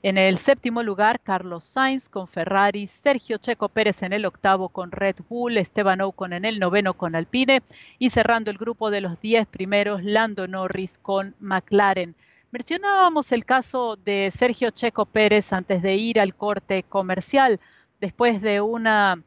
En 0.05 0.19
el 0.19 0.37
séptimo 0.37 0.83
lugar, 0.83 1.21
Carlos 1.21 1.63
Sainz 1.63 2.09
con 2.09 2.27
Ferrari, 2.27 2.89
Sergio 2.89 3.39
Checo 3.39 3.69
Pérez 3.69 4.03
en 4.03 4.13
el 4.13 4.27
octavo 4.27 4.69
con 4.69 4.91
Red 4.91 5.15
Bull, 5.29 5.59
Esteban 5.59 6.01
Ocon 6.01 6.33
en 6.33 6.45
el 6.45 6.59
noveno 6.59 6.95
con 6.95 7.15
Alpine 7.15 7.63
y 8.01 8.11
cerrando 8.11 8.51
el 8.51 8.59
grupo 8.59 8.91
de 8.91 9.01
los 9.01 9.21
diez 9.21 9.47
primeros, 9.47 10.03
Lando 10.03 10.49
Norris 10.49 10.99
con 10.99 11.37
McLaren. 11.39 12.17
Mencionábamos 12.51 13.31
el 13.31 13.45
caso 13.45 13.95
de 13.95 14.33
Sergio 14.33 14.71
Checo 14.71 15.07
Pérez 15.07 15.53
antes 15.53 15.83
de 15.83 15.95
ir 15.95 16.19
al 16.19 16.35
corte 16.35 16.83
comercial, 16.83 17.61
después 18.01 18.43
de 18.43 18.61
una 18.61 19.23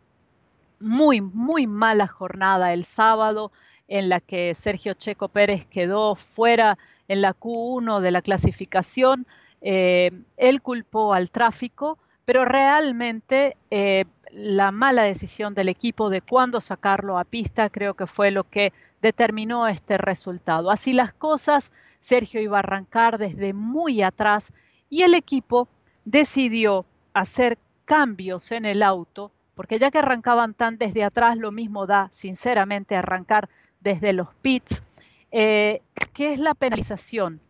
muy, 0.81 1.21
muy 1.21 1.67
mala 1.67 2.07
jornada 2.07 2.73
el 2.73 2.83
sábado 2.83 3.53
en 3.87 4.09
la 4.09 4.19
que 4.19 4.53
Sergio 4.53 4.93
Checo 4.93 5.29
Pérez 5.29 5.65
quedó 5.67 6.15
fuera 6.15 6.77
en 7.07 7.21
la 7.21 7.33
Q1 7.33 8.01
de 8.01 8.11
la 8.11 8.21
clasificación 8.21 9.25
eh, 9.67 10.11
él 10.37 10.61
culpó 10.61 11.15
al 11.15 11.31
tráfico, 11.31 11.97
pero 12.23 12.45
realmente 12.45 13.57
eh, 13.71 14.05
la 14.31 14.69
mala 14.69 15.01
decisión 15.01 15.55
del 15.55 15.69
equipo 15.69 16.11
de 16.11 16.21
cuándo 16.21 16.61
sacarlo 16.61 17.17
a 17.17 17.23
pista 17.23 17.71
creo 17.71 17.95
que 17.95 18.05
fue 18.05 18.29
lo 18.29 18.43
que 18.43 18.73
determinó 19.01 19.67
este 19.67 19.97
resultado. 19.97 20.69
Así 20.69 20.93
las 20.93 21.13
cosas, 21.13 21.71
Sergio 21.99 22.41
iba 22.41 22.57
a 22.57 22.59
arrancar 22.59 23.17
desde 23.17 23.53
muy 23.53 24.03
atrás 24.03 24.53
y 24.87 25.01
el 25.01 25.15
equipo 25.15 25.67
decidió 26.03 26.85
hacer 27.15 27.57
cambios 27.85 28.51
en 28.51 28.65
el 28.65 28.83
auto, 28.83 29.31
porque 29.55 29.79
ya 29.79 29.89
que 29.89 29.97
arrancaban 29.97 30.53
tan 30.53 30.77
desde 30.77 31.03
atrás, 31.03 31.37
lo 31.37 31.51
mismo 31.51 31.87
da, 31.87 32.07
sinceramente, 32.11 32.95
arrancar 32.95 33.49
desde 33.79 34.13
los 34.13 34.27
pits, 34.43 34.83
eh, 35.31 35.81
que 36.13 36.33
es 36.33 36.39
la 36.39 36.53
penalización 36.53 37.41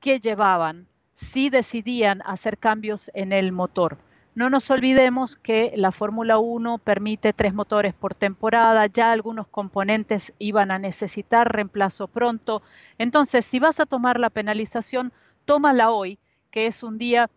que 0.00 0.20
llevaban 0.20 0.86
si 1.14 1.50
decidían 1.50 2.22
hacer 2.24 2.58
cambios 2.58 3.10
en 3.14 3.32
el 3.32 3.52
motor. 3.52 3.98
No 4.34 4.48
nos 4.48 4.70
olvidemos 4.70 5.36
que 5.36 5.74
la 5.76 5.92
Fórmula 5.92 6.38
1 6.38 6.78
permite 6.78 7.34
tres 7.34 7.52
motores 7.52 7.92
por 7.92 8.14
temporada, 8.14 8.86
ya 8.86 9.12
algunos 9.12 9.46
componentes 9.46 10.32
iban 10.38 10.70
a 10.70 10.78
necesitar 10.78 11.52
reemplazo 11.52 12.08
pronto. 12.08 12.62
Entonces, 12.96 13.44
si 13.44 13.58
vas 13.58 13.78
a 13.78 13.84
tomar 13.84 14.18
la 14.18 14.30
penalización, 14.30 15.12
tómala 15.44 15.90
hoy, 15.90 16.18
que 16.50 16.66
es 16.66 16.82
un 16.82 16.96
día 16.96 17.28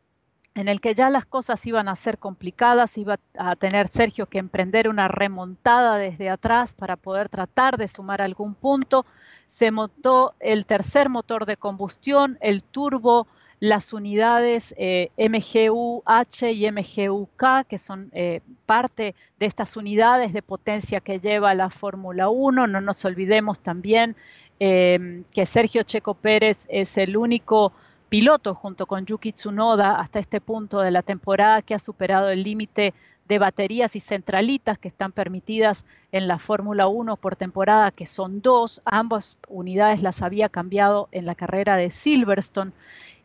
en 0.56 0.70
el 0.70 0.80
que 0.80 0.96
ya 0.96 1.10
las 1.10 1.26
cosas 1.26 1.66
iban 1.68 1.90
a 1.90 1.98
ser 1.98 2.18
complicadas, 2.18 2.98
iba 2.98 3.20
a 3.38 3.58
tener 3.58 3.90
Sergio 3.90 4.28
que 4.28 4.38
emprender 4.38 4.88
una 4.88 5.10
remontada 5.10 5.98
desde 5.98 6.30
atrás 6.30 6.74
para 6.74 6.96
poder 6.96 7.28
tratar 7.28 7.76
de 7.78 7.90
sumar 7.90 8.22
algún 8.22 8.56
punto. 8.56 9.06
Se 9.48 9.70
montó 9.70 10.34
el 10.40 10.66
tercer 10.66 11.10
motor 11.10 11.46
de 11.46 11.58
combustión, 11.58 12.38
el 12.40 12.64
turbo 12.64 13.28
las 13.60 13.94
unidades 13.94 14.76
eh, 14.78 15.10
MGU-H 15.18 16.52
y 16.52 16.72
MGU-K, 16.72 17.64
que 17.64 17.80
son 17.80 18.10
eh, 18.14 18.42
parte 18.66 19.16
de 19.40 19.46
estas 19.46 19.78
unidades 19.78 20.34
de 20.34 20.42
potencia 20.42 21.00
que 21.00 21.20
lleva 21.20 21.54
la 21.54 21.70
Fórmula 21.70 22.30
1. 22.30 22.68
No 22.68 22.82
nos 22.82 23.06
olvidemos 23.06 23.60
también 23.60 24.16
eh, 24.60 25.24
que 25.34 25.46
Sergio 25.46 25.84
Checo 25.84 26.14
Pérez 26.14 26.68
es 26.70 26.98
el 26.98 27.18
único 27.18 27.72
piloto 28.10 28.56
junto 28.56 28.86
con 28.86 29.06
Yuki 29.06 29.34
Tsunoda 29.34 30.00
hasta 30.00 30.20
este 30.20 30.40
punto 30.40 30.80
de 30.80 30.92
la 30.92 31.02
temporada 31.02 31.62
que 31.62 31.74
ha 31.74 31.80
superado 31.80 32.30
el 32.30 32.44
límite 32.44 32.94
de 33.28 33.40
baterías 33.40 33.96
y 33.96 34.00
centralitas 34.00 34.78
que 34.78 34.88
están 34.88 35.12
permitidas 35.12 35.86
en 36.12 36.28
la 36.28 36.38
Fórmula 36.38 36.88
1 36.88 37.18
por 37.18 37.36
temporada, 37.36 37.92
que 37.92 38.06
son 38.06 38.42
dos. 38.42 38.82
Ambas 38.86 39.38
unidades 39.48 40.02
las 40.02 40.22
había 40.22 40.48
cambiado 40.50 41.10
en 41.12 41.26
la 41.26 41.34
carrera 41.34 41.76
de 41.76 41.90
Silverstone 41.90 42.72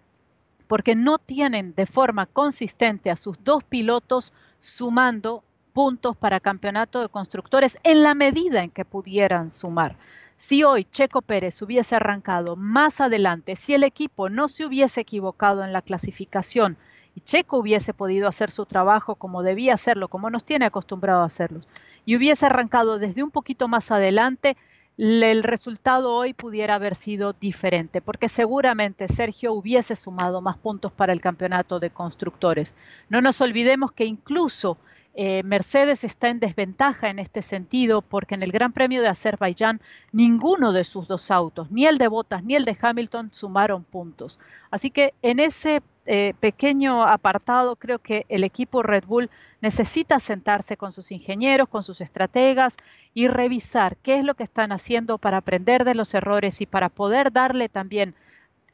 porque 0.72 0.96
no 0.96 1.18
tienen 1.18 1.76
de 1.76 1.86
forma 1.86 2.26
consistente 2.26 3.12
a 3.12 3.18
sus 3.18 3.44
dos 3.44 3.62
pilotos 3.62 4.32
sumando 4.62 5.44
puntos 5.74 6.16
para 6.16 6.40
campeonato 6.40 7.02
de 7.02 7.10
constructores 7.10 7.78
en 7.84 8.04
la 8.04 8.14
medida 8.14 8.64
en 8.64 8.70
que 8.70 8.86
pudieran 8.86 9.52
sumar. 9.52 9.98
Si 10.38 10.64
hoy 10.64 10.86
Checo 10.86 11.22
Pérez 11.22 11.62
hubiese 11.62 11.96
arrancado 11.96 12.56
más 12.56 13.00
adelante, 13.00 13.56
si 13.56 13.74
el 13.74 13.84
equipo 13.84 14.30
no 14.30 14.48
se 14.48 14.66
hubiese 14.66 15.02
equivocado 15.02 15.64
en 15.64 15.72
la 15.72 15.82
clasificación 15.82 16.78
y 17.16 17.22
Checo 17.22 17.58
hubiese 17.58 17.94
podido 17.94 18.28
hacer 18.28 18.52
su 18.52 18.66
trabajo 18.66 19.16
como 19.16 19.44
debía 19.44 19.76
hacerlo, 19.76 20.08
como 20.08 20.30
nos 20.30 20.44
tiene 20.44 20.66
acostumbrado 20.66 21.22
a 21.22 21.26
hacerlo, 21.26 21.62
y 22.06 22.16
hubiese 22.16 22.46
arrancado 22.48 22.98
desde 22.98 23.22
un 23.22 23.32
poquito 23.32 23.68
más 23.68 23.92
adelante, 23.92 24.58
el 24.98 25.44
resultado 25.44 26.14
hoy 26.14 26.34
pudiera 26.34 26.76
haber 26.76 26.96
sido 26.96 27.34
diferente, 27.34 28.02
porque 28.02 28.30
seguramente 28.30 29.08
Sergio 29.08 29.54
hubiese 29.54 29.96
sumado 29.96 30.42
más 30.42 30.58
puntos 30.58 30.92
para 30.92 31.14
el 31.14 31.22
campeonato 31.22 31.80
de 31.80 31.90
constructores. 31.90 32.76
No 33.10 33.22
nos 33.22 33.42
olvidemos 33.42 33.92
que 33.92 34.06
incluso 34.06 34.78
Eh, 35.14 35.44
Mercedes 35.44 36.04
está 36.04 36.30
en 36.30 36.40
desventaja 36.40 37.10
en 37.10 37.20
este 37.20 37.42
sentido 37.42 38.02
porque 38.02 38.36
en 38.36 38.44
el 38.44 38.52
Gran 38.52 38.72
Premio 38.72 39.02
de 39.02 39.10
Azerbaiyán 39.10 39.82
ninguno 40.14 40.72
de 40.72 40.86
sus 40.86 41.08
dos 41.08 41.32
autos, 41.32 41.70
ni 41.70 41.86
el 41.86 41.98
de 41.98 42.08
Bottas 42.08 42.44
ni 42.44 42.56
el 42.56 42.64
de 42.64 42.78
Hamilton, 42.80 43.30
sumaron 43.32 43.84
puntos. 43.84 44.40
Así 44.70 44.90
que 44.90 45.14
en 45.22 45.40
ese 45.40 45.82
eh, 46.06 46.34
pequeño 46.40 47.04
apartado 47.04 47.76
creo 47.76 48.00
que 48.00 48.26
el 48.30 48.44
equipo 48.44 48.84
Red 48.84 49.04
Bull 49.06 49.30
necesita 49.62 50.20
sentarse 50.20 50.78
con 50.78 50.92
sus 50.92 51.12
ingenieros, 51.12 51.68
con 51.68 51.84
sus 51.84 52.02
estrategas 52.02 52.78
y 53.14 53.28
revisar 53.28 53.98
qué 53.98 54.18
es 54.18 54.24
lo 54.24 54.34
que 54.34 54.44
están 54.44 54.72
haciendo 54.72 55.18
para 55.18 55.38
aprender 55.38 55.84
de 55.84 55.94
los 55.94 56.14
errores 56.14 56.62
y 56.62 56.66
para 56.66 56.90
poder 56.90 57.32
darle 57.32 57.70
también 57.70 58.16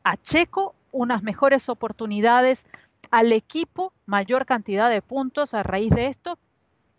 a 0.04 0.16
Checo 0.18 0.74
unas 0.92 1.22
mejores 1.22 1.68
oportunidades 1.68 2.66
al 3.12 3.32
equipo 3.32 3.94
mayor 4.06 4.46
cantidad 4.46 4.90
de 4.90 5.02
puntos 5.02 5.54
a 5.54 5.64
raíz 5.64 5.92
de 5.92 6.08
esto. 6.08 6.38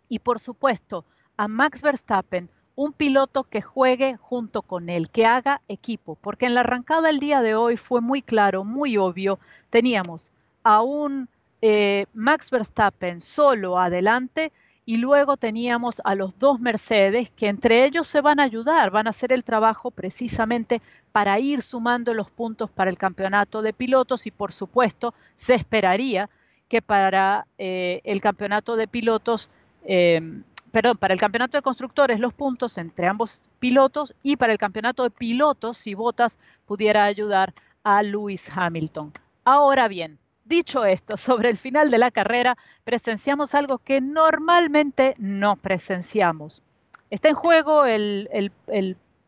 Y 0.07 0.19
por 0.19 0.39
supuesto 0.39 1.05
a 1.37 1.47
Max 1.47 1.81
Verstappen, 1.81 2.49
un 2.75 2.93
piloto 2.93 3.43
que 3.43 3.61
juegue 3.61 4.17
junto 4.17 4.61
con 4.61 4.89
él, 4.89 5.09
que 5.09 5.25
haga 5.25 5.61
equipo, 5.67 6.15
porque 6.15 6.45
en 6.45 6.55
la 6.55 6.61
arrancada 6.61 7.09
el 7.09 7.19
día 7.19 7.41
de 7.41 7.55
hoy 7.55 7.77
fue 7.77 8.01
muy 8.01 8.21
claro, 8.21 8.63
muy 8.63 8.97
obvio, 8.97 9.39
teníamos 9.69 10.31
a 10.63 10.81
un 10.81 11.29
eh, 11.61 12.05
Max 12.13 12.49
Verstappen 12.49 13.19
solo 13.19 13.79
adelante 13.79 14.53
y 14.89 14.97
luego 14.97 15.37
teníamos 15.37 16.01
a 16.03 16.15
los 16.15 16.39
dos 16.39 16.59
Mercedes 16.59 17.29
que 17.29 17.47
entre 17.47 17.85
ellos 17.85 18.07
se 18.07 18.21
van 18.21 18.39
a 18.39 18.43
ayudar, 18.45 18.89
van 18.89 19.05
a 19.05 19.11
hacer 19.11 19.31
el 19.31 19.43
trabajo 19.43 19.91
precisamente 19.91 20.81
para 21.11 21.39
ir 21.39 21.61
sumando 21.61 22.15
los 22.15 22.31
puntos 22.31 22.71
para 22.71 22.89
el 22.89 22.97
campeonato 22.97 23.61
de 23.61 23.71
pilotos 23.71 24.25
y 24.25 24.31
por 24.31 24.51
supuesto 24.51 25.13
se 25.35 25.53
esperaría 25.53 26.27
que 26.67 26.81
para 26.81 27.45
eh, 27.59 28.01
el 28.03 28.19
campeonato 28.19 28.75
de 28.75 28.87
pilotos, 28.87 29.51
em, 29.85 30.41
perdón, 30.71 30.97
para 30.97 31.13
el 31.13 31.19
campeonato 31.19 31.55
de 31.55 31.61
constructores 31.61 32.19
los 32.19 32.33
puntos 32.33 32.75
entre 32.79 33.05
ambos 33.05 33.43
pilotos 33.59 34.15
y 34.23 34.37
para 34.37 34.53
el 34.53 34.57
campeonato 34.57 35.03
de 35.03 35.11
pilotos 35.11 35.77
si 35.77 35.93
Botas 35.93 36.39
pudiera 36.65 37.03
ayudar 37.03 37.53
a 37.83 38.01
Lewis 38.01 38.49
Hamilton. 38.51 39.13
Ahora 39.43 39.87
bien, 39.87 40.17
Dicho 40.49 40.83
esto, 40.83 41.15
sobre 41.15 41.51
el 41.51 41.57
final 41.57 41.91
de 41.91 41.99
la 41.99 42.09
carrera 42.09 42.57
presenciamos 42.83 43.53
algo 43.53 43.77
que 43.77 44.01
normalmente 44.01 45.13
no 45.19 45.57
presenciamos. 45.57 46.63
Está 47.11 47.29
en 47.29 47.35
juego 47.35 47.85
el, 47.85 48.49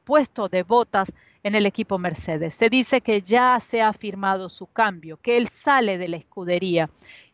puesto 0.03 0.49
de 0.49 0.63
botas 0.63 1.13
en 1.43 1.53
el 1.53 1.67
equipo 1.67 1.99
Mercedes. 1.99 2.55
Se 2.55 2.71
dice 2.71 3.01
que 3.01 3.21
ya 3.21 3.59
se 3.59 3.83
ha 3.83 3.93
firmado 3.93 4.49
su 4.49 4.65
cambio, 4.65 5.17
que 5.17 5.37
él 5.37 5.47
sale 5.47 5.99
de 5.99 6.07
la 6.07 6.17
escudería. 6.17 6.89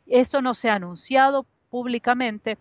Esto 0.06 0.42
no 0.42 0.54
se 0.54 0.70
ha 0.70 0.76
anunciado 0.76 1.46
públicamente. 1.70 2.58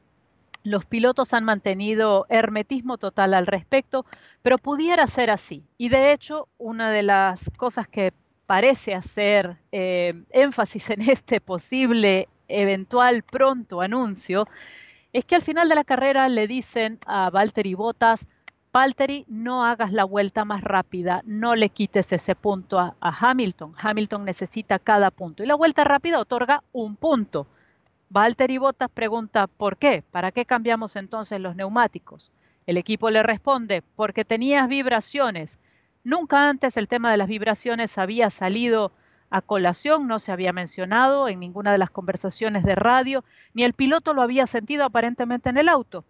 Los 0.63 0.85
pilotos 0.85 1.35
han 1.35 1.43
mantenido 1.43 2.27
hermetismo 2.29 2.99
total 2.99 3.35
al 3.35 3.49
respecto, 3.49 4.07
pero 4.43 4.59
pudiera 4.59 5.09
ser 5.09 5.33
así. 5.33 5.65
Y 5.77 5.89
de 5.89 6.13
hecho, 6.13 6.47
una 6.57 6.93
de 6.93 7.03
las 7.03 7.51
cosas 7.59 7.89
que 7.89 8.13
parece 8.47 8.95
hacer 8.95 9.59
eh, 9.73 10.15
énfasis 10.31 10.91
en 10.91 11.03
este 11.03 11.41
posible 11.41 12.29
eventual 12.49 13.23
pronto 13.23 13.81
anuncio, 13.81 14.47
es 15.13 15.25
que 15.25 15.35
al 15.35 15.43
final 15.43 15.69
de 15.69 15.75
la 15.75 15.85
carrera 15.85 16.29
le 16.29 16.47
dicen 16.47 16.99
a 17.07 17.31
Valtteri 17.31 17.75
Bottas, 17.75 18.27
Valtteri, 18.73 19.25
no 19.27 19.65
hagas 19.65 19.91
la 19.91 20.05
vuelta 20.05 20.45
más 20.45 20.63
rápida, 20.63 21.23
no 21.25 21.55
le 21.55 21.71
quites 21.71 22.13
ese 22.13 22.35
punto 22.35 22.79
a, 22.79 22.95
Hamilton. 23.01 23.75
Hamilton 23.81 24.27
necesita 24.27 24.79
cada 24.79 25.11
punto 25.11 25.43
y 25.43 25.47
la 25.47 25.55
vuelta 25.55 25.83
rápida 25.83 26.21
otorga 26.21 26.63
un 26.73 26.95
punto. 26.97 27.47
Valtteri 28.11 28.59
Bottas 28.59 28.91
pregunta, 28.91 29.47
¿por 29.47 29.79
qué? 29.79 30.05
¿Para 30.11 30.31
qué 30.31 30.45
cambiamos 30.45 30.95
entonces 30.97 31.41
los 31.41 31.57
neumáticos? 31.57 32.33
El 32.67 32.77
equipo 32.77 33.09
le 33.09 33.23
responde, 33.23 33.83
porque 33.97 34.27
tenías 34.27 34.69
vibraciones. 34.69 35.59
Nunca 36.07 36.49
antes 36.49 36.77
el 36.77 36.87
tema 36.87 37.11
de 37.11 37.17
las 37.17 37.27
vibraciones 37.27 37.99
había 37.99 38.31
salido 38.31 38.93
a 39.29 39.43
colación, 39.43 40.07
no 40.07 40.21
se 40.21 40.31
había 40.31 40.53
mencionado 40.53 41.29
en 41.29 41.41
ninguna 41.41 41.73
de 41.73 41.79
las 41.79 41.91
conversaciones 41.91 42.63
de 42.63 42.77
radio, 42.77 43.25
ni 43.55 43.65
el 43.65 43.73
piloto 43.73 44.15
lo 44.15 44.23
había 44.23 44.47
sentido 44.47 44.85
aparentemente 44.85 45.49
en 45.49 45.57
el 45.57 45.69
auto. 45.69 46.05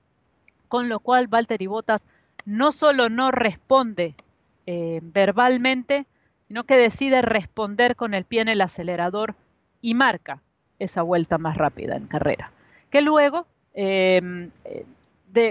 Con 0.68 0.90
lo 0.90 1.00
cual 1.00 1.28
Valtteri 1.28 1.66
Bottas 1.66 2.04
no 2.44 2.72
solo 2.72 3.09
no 3.09 3.30
responde 3.30 4.14
eh, 4.66 5.00
verbalmente, 5.02 6.04
sino 6.46 6.64
que 6.64 6.76
decide 6.76 7.22
responder 7.22 7.96
con 7.96 8.12
el 8.12 8.26
pie 8.26 8.42
en 8.42 8.48
el 8.48 8.61
acelerador 8.61 9.35
y 9.80 9.94
marca 9.94 10.42
esa 10.78 11.00
vuelta 11.00 11.38
más 11.38 11.56
rápida 11.56 11.96
en 11.96 12.06
carrera. 12.06 12.52
Que 12.90 13.00
luego 13.00 13.46
eh, 13.72 14.50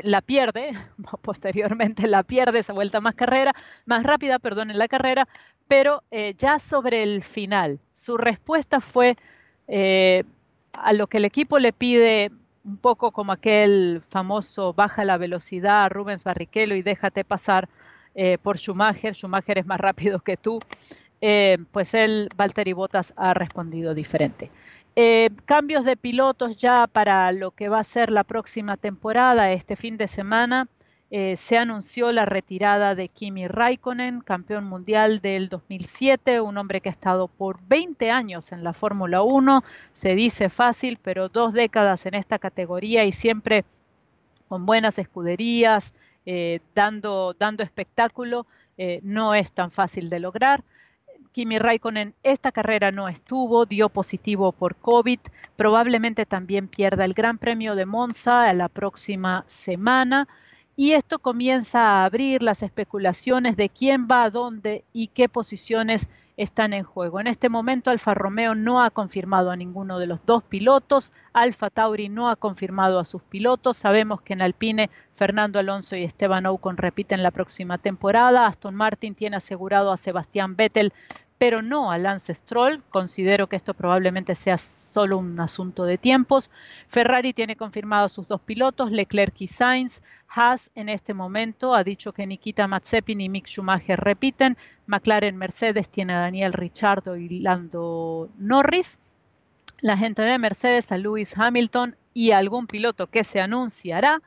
la 0.04 0.22
pierde, 0.22 0.72
posteriormente 1.22 2.08
la 2.08 2.24
pierde 2.24 2.60
esa 2.60 2.74
vuelta 2.74 3.02
más 3.02 3.16
carrera, 3.16 3.54
más 3.86 4.04
rápida, 4.04 4.40
perdón, 4.40 4.72
en 4.72 4.78
la 4.78 4.88
carrera, 4.88 5.28
pero 5.68 6.04
eh, 6.12 6.36
ya 6.38 6.60
sobre 6.60 7.04
el 7.04 7.24
final, 7.24 7.80
su 7.94 8.18
respuesta 8.18 8.82
fue 8.82 9.16
eh, 9.68 10.24
a 10.74 10.94
lo 10.94 11.08
que 11.08 11.18
el 11.18 11.26
equipo 11.26 11.60
le 11.60 11.74
pide 11.74 12.32
un 12.64 12.78
poco 12.78 13.12
como 13.12 13.32
aquel 13.32 14.02
famoso 14.08 14.74
baja 14.74 15.06
la 15.06 15.18
velocidad 15.18 15.90
Rubens 15.92 16.24
Barrichello 16.24 16.76
y 16.76 16.82
déjate 16.82 17.24
pasar 17.24 17.70
eh, 18.16 18.38
por 18.42 18.58
Schumacher, 18.58 19.14
Schumacher 19.14 19.58
es 19.58 19.66
más 19.66 19.80
rápido 19.80 20.20
que 20.20 20.38
tú, 20.38 20.60
pues 21.72 21.94
él, 21.96 22.30
Valtteri 22.36 22.74
Bottas, 22.74 23.14
ha 23.18 23.34
respondido 23.34 23.96
diferente. 23.96 24.52
Eh, 24.98 25.30
cambios 25.44 25.84
de 25.84 25.98
pilotos 25.98 26.56
ya 26.56 26.88
para 26.88 27.30
lo 27.34 27.52
que 27.52 27.68
va 27.68 27.80
a 27.80 27.84
ser 27.84 28.12
la 28.12 28.24
próxima 28.24 28.78
temporada. 28.78 29.52
Este 29.52 29.76
fin 29.76 29.98
de 29.98 30.08
semana 30.08 30.70
eh, 31.12 31.36
se 31.36 31.58
anunció 31.58 32.14
la 32.14 32.26
retirada 32.26 32.96
de 32.96 33.10
Kimi 33.10 33.50
Raikkonen, 33.50 34.22
campeón 34.22 34.64
mundial 34.64 35.20
del 35.20 35.50
2007, 35.50 36.40
un 36.40 36.58
hombre 36.58 36.80
que 36.80 36.88
ha 36.88 36.92
estado 36.92 37.28
por 37.28 37.60
20 37.68 38.10
años 38.10 38.54
en 38.54 38.64
la 38.64 38.72
Fórmula 38.72 39.22
1. 39.22 39.66
Se 39.92 40.16
dice 40.16 40.50
fácil, 40.50 40.98
pero 41.02 41.28
dos 41.28 41.52
décadas 41.52 42.06
en 42.06 42.14
esta 42.14 42.40
categoría 42.40 43.04
y 43.04 43.12
siempre 43.12 43.66
con 44.48 44.66
buenas 44.66 44.98
escuderías, 44.98 45.94
eh, 46.26 46.62
dando, 46.74 47.36
dando 47.38 47.64
espectáculo, 47.64 48.48
no 49.04 49.34
es 49.34 49.54
tan 49.54 49.72
fácil 49.72 50.10
de 50.10 50.20
lograr. 50.20 50.62
Kimi 51.36 51.60
Raikkonen 51.60 52.16
esta 52.24 52.54
carrera 52.54 52.92
no 52.92 53.10
estuvo, 53.10 53.66
dio 53.66 53.90
positivo 53.90 54.54
por 54.54 54.78
COVID, 54.78 55.20
probablemente 55.58 56.26
también 56.26 56.70
pierda 56.70 57.04
el 57.04 57.14
Gran 57.14 57.40
Premio 57.40 57.76
de 57.76 57.86
Monza 57.86 58.54
la 58.54 58.70
próxima 58.70 59.44
semana 59.46 60.30
y 60.78 60.94
esto 60.94 61.20
comienza 61.20 61.82
a 61.82 62.06
abrir 62.06 62.42
las 62.42 62.64
especulaciones 62.64 63.58
de 63.58 63.68
quién 63.68 64.08
va 64.10 64.24
a 64.24 64.30
dónde 64.30 64.86
y 64.94 65.08
qué 65.08 65.28
posiciones 65.28 66.08
están 66.38 66.74
en 66.74 66.84
juego. 66.84 67.20
En 67.20 67.28
este 67.28 67.50
momento 67.50 67.92
Alfa 67.92 68.14
Romeo 68.14 68.56
no 68.56 68.84
ha 68.84 68.90
confirmado 68.90 69.52
a 69.52 69.56
ninguno 69.56 70.00
de 70.00 70.08
los 70.08 70.26
dos 70.26 70.44
pilotos, 70.44 71.12
Alfa 71.34 71.70
Tauri 71.70 72.10
no 72.10 72.30
ha 72.30 72.36
confirmado 72.36 73.00
a 73.00 73.06
sus 73.06 73.22
pilotos, 73.22 73.78
sabemos 73.78 74.22
que 74.22 74.34
en 74.34 74.42
Alpine 74.42 74.90
Fernando 75.14 75.60
Alonso 75.60 75.96
y 75.96 76.04
Esteban 76.04 76.46
Ocon 76.46 76.78
repiten 76.78 77.24
la 77.24 77.32
próxima 77.32 77.78
temporada, 77.78 78.48
Aston 78.48 78.76
Martin 78.76 79.16
tiene 79.16 79.38
asegurado 79.38 79.92
a 79.92 79.98
Sebastián 79.98 80.56
Vettel 80.56 80.94
pero 81.38 81.62
no 81.62 81.92
a 81.92 81.98
Lance 81.98 82.34
Stroll. 82.34 82.82
Considero 82.90 83.48
que 83.48 83.56
esto 83.56 83.74
probablemente 83.74 84.36
sea 84.36 84.58
solo 84.58 85.18
un 85.18 85.40
asunto 85.40 85.84
de 85.84 85.98
tiempos. 85.98 86.52
Ferrari 86.88 87.34
tiene 87.34 87.56
confirmado 87.56 88.06
a 88.06 88.10
sus 88.10 88.28
dos 88.28 88.42
pilotos, 88.42 88.92
Leclerc 88.92 89.40
y 89.42 89.48
Sainz. 89.48 90.02
Haas 90.30 90.72
en 90.76 90.90
este 90.90 91.14
momento 91.14 91.76
ha 91.76 91.84
dicho 91.84 92.14
que 92.14 92.26
Nikita 92.26 92.68
Mazepin 92.68 93.22
y 93.22 93.30
Mick 93.30 93.48
Schumacher 93.48 94.00
repiten. 94.00 94.58
McLaren 94.88 95.38
Mercedes 95.38 95.90
tiene 95.90 96.14
a 96.14 96.20
Daniel 96.20 96.54
Ricciardo 96.54 97.18
y 97.18 97.40
Lando 97.40 98.30
Norris. 98.38 99.00
La 99.82 99.98
gente 99.98 100.22
de 100.22 100.40
Mercedes 100.40 100.92
a 100.92 100.98
Lewis 100.98 101.38
Hamilton 101.38 101.98
y 102.14 102.32
algún 102.32 102.66
piloto 102.66 103.08
que 103.08 103.24
se 103.24 103.42
anunciará. 103.42 104.22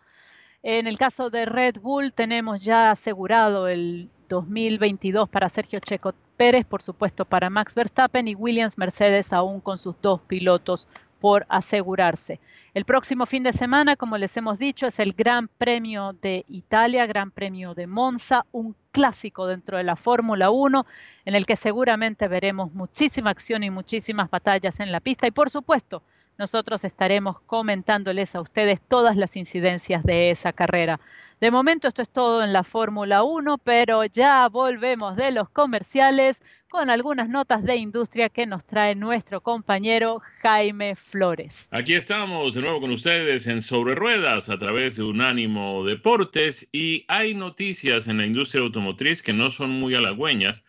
En 0.62 0.86
el 0.86 0.98
caso 0.98 1.30
de 1.30 1.46
Red 1.46 1.80
Bull 1.80 2.12
tenemos 2.12 2.60
ya 2.60 2.90
asegurado 2.90 3.68
el 3.68 4.10
2022 4.28 5.28
para 5.28 5.48
Sergio 5.48 5.80
Checo 5.80 6.14
Pérez, 6.38 6.64
por 6.64 6.82
supuesto, 6.82 7.24
para 7.24 7.50
Max 7.50 7.74
Verstappen 7.74 8.28
y 8.28 8.36
Williams 8.36 8.78
Mercedes 8.78 9.32
aún 9.32 9.60
con 9.60 9.76
sus 9.76 10.00
dos 10.00 10.20
pilotos 10.20 10.86
por 11.20 11.44
asegurarse. 11.48 12.38
El 12.74 12.84
próximo 12.84 13.26
fin 13.26 13.42
de 13.42 13.52
semana, 13.52 13.96
como 13.96 14.16
les 14.18 14.36
hemos 14.36 14.56
dicho, 14.56 14.86
es 14.86 15.00
el 15.00 15.14
Gran 15.14 15.48
Premio 15.48 16.12
de 16.22 16.44
Italia, 16.46 17.06
Gran 17.06 17.32
Premio 17.32 17.74
de 17.74 17.88
Monza, 17.88 18.46
un 18.52 18.76
clásico 18.92 19.48
dentro 19.48 19.78
de 19.78 19.82
la 19.82 19.96
Fórmula 19.96 20.50
1, 20.50 20.86
en 21.24 21.34
el 21.34 21.44
que 21.44 21.56
seguramente 21.56 22.28
veremos 22.28 22.72
muchísima 22.72 23.30
acción 23.30 23.64
y 23.64 23.70
muchísimas 23.70 24.30
batallas 24.30 24.78
en 24.78 24.92
la 24.92 25.00
pista 25.00 25.26
y, 25.26 25.32
por 25.32 25.50
supuesto, 25.50 26.04
nosotros 26.38 26.84
estaremos 26.84 27.40
comentándoles 27.40 28.36
a 28.36 28.40
ustedes 28.40 28.80
todas 28.80 29.16
las 29.16 29.36
incidencias 29.36 30.04
de 30.04 30.30
esa 30.30 30.52
carrera. 30.52 31.00
De 31.40 31.50
momento 31.50 31.88
esto 31.88 32.00
es 32.02 32.08
todo 32.08 32.44
en 32.44 32.52
la 32.52 32.62
Fórmula 32.62 33.24
1, 33.24 33.58
pero 33.58 34.04
ya 34.04 34.48
volvemos 34.48 35.16
de 35.16 35.32
los 35.32 35.50
comerciales 35.50 36.40
con 36.70 36.90
algunas 36.90 37.28
notas 37.28 37.64
de 37.64 37.76
industria 37.76 38.28
que 38.28 38.46
nos 38.46 38.64
trae 38.64 38.94
nuestro 38.94 39.40
compañero 39.40 40.20
Jaime 40.42 40.94
Flores. 40.94 41.68
Aquí 41.72 41.94
estamos 41.94 42.54
de 42.54 42.60
nuevo 42.60 42.80
con 42.80 42.90
ustedes 42.90 43.46
en 43.48 43.60
Sobre 43.60 43.96
Ruedas 43.96 44.48
a 44.48 44.56
través 44.56 44.96
de 44.96 45.02
Unánimo 45.02 45.84
Deportes 45.84 46.68
y 46.72 47.04
hay 47.08 47.34
noticias 47.34 48.06
en 48.06 48.18
la 48.18 48.26
industria 48.26 48.62
automotriz 48.62 49.22
que 49.22 49.32
no 49.32 49.50
son 49.50 49.70
muy 49.70 49.94
halagüeñas 49.94 50.64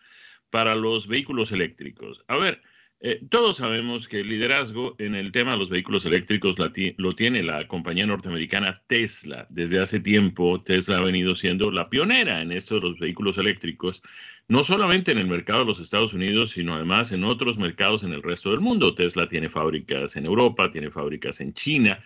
para 0.50 0.74
los 0.74 1.06
vehículos 1.06 1.52
eléctricos. 1.52 2.24
A 2.26 2.36
ver, 2.36 2.60
eh, 3.02 3.20
todos 3.30 3.56
sabemos 3.56 4.08
que 4.08 4.20
el 4.20 4.28
liderazgo 4.28 4.94
en 4.98 5.14
el 5.14 5.32
tema 5.32 5.52
de 5.52 5.58
los 5.58 5.70
vehículos 5.70 6.04
eléctricos 6.04 6.56
lo 6.58 7.14
tiene 7.14 7.42
la 7.42 7.66
compañía 7.66 8.04
norteamericana 8.04 8.82
Tesla. 8.86 9.46
Desde 9.48 9.80
hace 9.80 10.00
tiempo, 10.00 10.60
Tesla 10.60 10.98
ha 10.98 11.00
venido 11.00 11.34
siendo 11.34 11.70
la 11.70 11.88
pionera 11.88 12.42
en 12.42 12.52
esto 12.52 12.74
de 12.74 12.82
los 12.82 12.98
vehículos 12.98 13.38
eléctricos, 13.38 14.02
no 14.48 14.64
solamente 14.64 15.12
en 15.12 15.18
el 15.18 15.28
mercado 15.28 15.60
de 15.60 15.66
los 15.66 15.80
Estados 15.80 16.12
Unidos, 16.12 16.50
sino 16.50 16.74
además 16.74 17.10
en 17.12 17.24
otros 17.24 17.56
mercados 17.56 18.02
en 18.02 18.12
el 18.12 18.22
resto 18.22 18.50
del 18.50 18.60
mundo. 18.60 18.94
Tesla 18.94 19.26
tiene 19.26 19.48
fábricas 19.48 20.16
en 20.16 20.26
Europa, 20.26 20.70
tiene 20.70 20.90
fábricas 20.90 21.40
en 21.40 21.54
China 21.54 22.02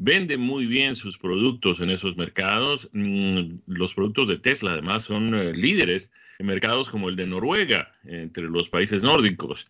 vende 0.00 0.38
muy 0.38 0.66
bien 0.66 0.94
sus 0.94 1.18
productos 1.18 1.80
en 1.80 1.90
esos 1.90 2.16
mercados. 2.16 2.88
Mm, 2.92 3.58
los 3.66 3.94
productos 3.94 4.28
de 4.28 4.38
Tesla 4.38 4.72
además 4.72 5.02
son 5.02 5.34
eh, 5.34 5.52
líderes 5.52 6.12
en 6.38 6.46
mercados 6.46 6.88
como 6.88 7.08
el 7.08 7.16
de 7.16 7.26
Noruega, 7.26 7.90
entre 8.04 8.44
los 8.44 8.68
países 8.68 9.02
nórdicos. 9.02 9.66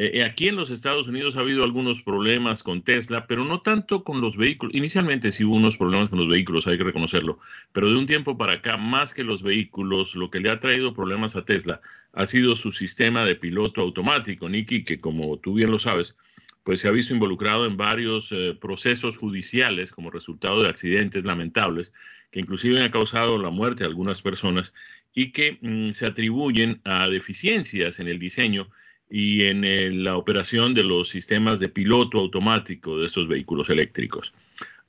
Eh, 0.00 0.20
eh, 0.20 0.22
aquí 0.22 0.46
en 0.46 0.54
los 0.54 0.70
Estados 0.70 1.08
Unidos 1.08 1.36
ha 1.36 1.40
habido 1.40 1.64
algunos 1.64 2.02
problemas 2.02 2.62
con 2.62 2.82
Tesla, 2.82 3.26
pero 3.26 3.44
no 3.44 3.62
tanto 3.62 4.04
con 4.04 4.20
los 4.20 4.36
vehículos. 4.36 4.72
Inicialmente 4.72 5.32
sí 5.32 5.42
hubo 5.42 5.56
unos 5.56 5.76
problemas 5.76 6.08
con 6.08 6.20
los 6.20 6.28
vehículos, 6.28 6.68
hay 6.68 6.78
que 6.78 6.84
reconocerlo, 6.84 7.40
pero 7.72 7.88
de 7.88 7.98
un 7.98 8.06
tiempo 8.06 8.38
para 8.38 8.52
acá, 8.52 8.76
más 8.76 9.12
que 9.12 9.24
los 9.24 9.42
vehículos, 9.42 10.14
lo 10.14 10.30
que 10.30 10.38
le 10.38 10.50
ha 10.50 10.60
traído 10.60 10.94
problemas 10.94 11.34
a 11.34 11.44
Tesla 11.44 11.80
ha 12.12 12.26
sido 12.26 12.54
su 12.54 12.70
sistema 12.70 13.24
de 13.24 13.34
piloto 13.34 13.80
automático, 13.80 14.48
Nicky, 14.48 14.84
que 14.84 15.00
como 15.00 15.36
tú 15.38 15.54
bien 15.54 15.72
lo 15.72 15.80
sabes, 15.80 16.16
pues 16.62 16.80
se 16.80 16.86
ha 16.86 16.92
visto 16.92 17.12
involucrado 17.12 17.66
en 17.66 17.76
varios 17.76 18.30
eh, 18.30 18.56
procesos 18.60 19.18
judiciales 19.18 19.90
como 19.90 20.10
resultado 20.10 20.62
de 20.62 20.68
accidentes 20.68 21.24
lamentables, 21.24 21.92
que 22.30 22.38
inclusive 22.38 22.80
han 22.80 22.92
causado 22.92 23.36
la 23.36 23.50
muerte 23.50 23.82
de 23.82 23.88
algunas 23.88 24.22
personas 24.22 24.72
y 25.12 25.32
que 25.32 25.58
mm, 25.60 25.90
se 25.90 26.06
atribuyen 26.06 26.80
a 26.84 27.08
deficiencias 27.08 27.98
en 27.98 28.06
el 28.06 28.20
diseño 28.20 28.68
y 29.10 29.44
en 29.44 29.64
eh, 29.64 29.90
la 29.90 30.16
operación 30.16 30.74
de 30.74 30.84
los 30.84 31.08
sistemas 31.08 31.60
de 31.60 31.68
piloto 31.68 32.18
automático 32.18 32.98
de 32.98 33.06
estos 33.06 33.28
vehículos 33.28 33.70
eléctricos. 33.70 34.32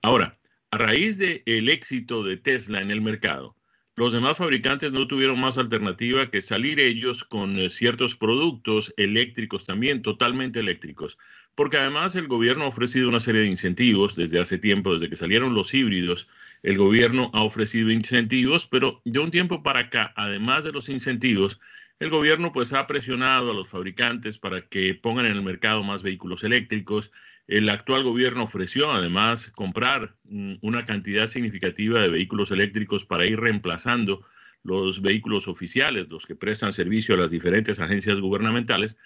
Ahora, 0.02 0.38
a 0.72 0.78
raíz 0.78 1.18
del 1.18 1.70
éxito 1.70 2.24
de 2.24 2.38
Tesla 2.38 2.82
en 2.82 2.92
el 2.92 3.02
mercado, 3.02 3.56
los 3.96 4.14
demás 4.14 4.38
fabricantes 4.38 4.94
no 4.94 5.08
tuvieron 5.08 5.38
más 5.40 5.58
alternativa 5.58 6.32
que 6.32 6.42
salir 6.42 6.80
ellos 6.80 7.26
con 7.26 7.60
eh, 7.60 7.70
ciertos 7.70 8.16
productos 8.16 8.94
eléctricos 8.96 9.66
también, 9.66 10.02
totalmente 10.02 10.62
eléctricos, 10.62 11.18
porque 11.54 11.78
además 11.78 12.16
el 12.16 12.30
gobierno 12.30 12.64
ha 12.64 12.70
ofrecido 12.70 13.10
una 13.10 13.20
serie 13.20 13.42
de 13.42 13.48
incentivos 13.48 14.16
desde 14.16 14.40
hace 14.40 14.58
tiempo, 14.58 14.94
desde 14.94 15.10
que 15.10 15.18
salieron 15.18 15.54
los 15.54 15.74
híbridos, 15.74 16.30
el 16.64 16.78
gobierno 16.78 17.30
ha 17.34 17.44
ofrecido 17.44 17.92
incentivos, 17.92 18.66
pero 18.66 19.02
de 19.04 19.20
un 19.20 19.32
tiempo 19.32 19.64
para 19.64 19.82
acá, 19.82 20.14
además 20.16 20.64
de 20.64 20.72
los 20.72 20.88
incentivos, 20.88 21.60
el 22.00 22.10
gobierno 22.10 22.54
pues 22.54 22.72
ha 22.74 22.88
presionado 22.88 23.52
a 23.52 23.54
los 23.54 23.70
fabricantes 23.70 24.38
para 24.38 24.62
que 24.62 24.96
pongan 24.96 25.26
en 25.26 25.34
el 25.34 25.44
mercado 25.44 25.84
más 25.84 26.02
vehículos 26.02 26.44
eléctricos. 26.44 27.12
El 27.48 27.70
actual 27.70 28.04
gobierno 28.04 28.44
ofreció 28.44 28.92
además 28.92 29.52
comprar 29.52 30.16
mm, 30.24 30.56
una 30.62 30.86
cantidad 30.86 31.28
significativa 31.28 32.00
de 32.00 32.10
vehículos 32.10 32.52
eléctricos 32.52 33.06
para 33.06 33.26
ir 33.26 33.40
reemplazando 33.40 34.26
los 34.64 35.02
vehículos 35.02 35.48
oficiales, 35.48 36.08
los 36.10 36.26
que 36.26 36.36
prestan 36.36 36.74
servicio 36.74 37.16
a 37.16 37.18
las 37.18 37.32
diferentes 37.32 37.80
agencias 37.80 38.20
gubernamentales, 38.20 38.98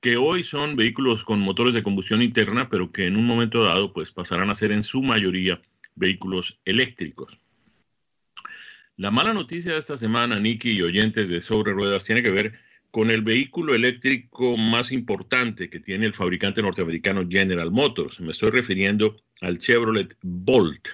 que 0.00 0.16
hoy 0.16 0.42
son 0.42 0.76
vehículos 0.76 1.24
con 1.24 1.40
motores 1.40 1.74
de 1.74 1.82
combustión 1.82 2.22
interna, 2.22 2.68
pero 2.68 2.92
que 2.92 3.06
en 3.06 3.16
un 3.16 3.26
momento 3.26 3.62
dado 3.62 3.92
pues 3.92 4.10
pasarán 4.10 4.50
a 4.50 4.54
ser 4.54 4.72
en 4.72 4.82
su 4.82 5.02
mayoría 5.02 5.60
vehículos 5.94 6.58
eléctricos. 6.64 7.38
La 8.96 9.10
mala 9.10 9.32
noticia 9.32 9.72
de 9.72 9.78
esta 9.78 9.96
semana, 9.96 10.38
Nicky 10.38 10.72
y 10.72 10.82
oyentes 10.82 11.30
de 11.30 11.40
Sobre 11.40 11.72
Ruedas, 11.72 12.04
tiene 12.04 12.22
que 12.22 12.30
ver 12.30 12.52
con 12.90 13.10
el 13.10 13.22
vehículo 13.22 13.74
eléctrico 13.74 14.58
más 14.58 14.92
importante 14.92 15.70
que 15.70 15.80
tiene 15.80 16.04
el 16.04 16.12
fabricante 16.12 16.60
norteamericano 16.60 17.26
General 17.26 17.70
Motors. 17.70 18.20
Me 18.20 18.32
estoy 18.32 18.50
refiriendo 18.50 19.16
al 19.40 19.58
Chevrolet 19.60 20.14
Bolt. 20.20 20.88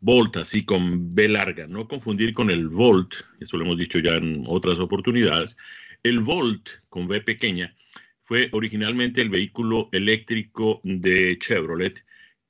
Bolt, 0.00 0.38
así 0.38 0.64
con 0.64 1.14
B 1.14 1.28
larga, 1.28 1.66
no 1.66 1.86
confundir 1.86 2.32
con 2.32 2.48
el 2.50 2.68
Volt, 2.68 3.14
eso 3.40 3.58
lo 3.58 3.64
hemos 3.64 3.78
dicho 3.78 3.98
ya 3.98 4.14
en 4.14 4.44
otras 4.46 4.78
oportunidades. 4.78 5.58
El 6.02 6.20
Volt, 6.20 6.70
con 6.88 7.04
V 7.04 7.20
pequeña, 7.20 7.76
fue 8.22 8.48
originalmente 8.52 9.20
el 9.20 9.28
vehículo 9.28 9.90
eléctrico 9.92 10.80
de 10.82 11.36
Chevrolet 11.38 12.04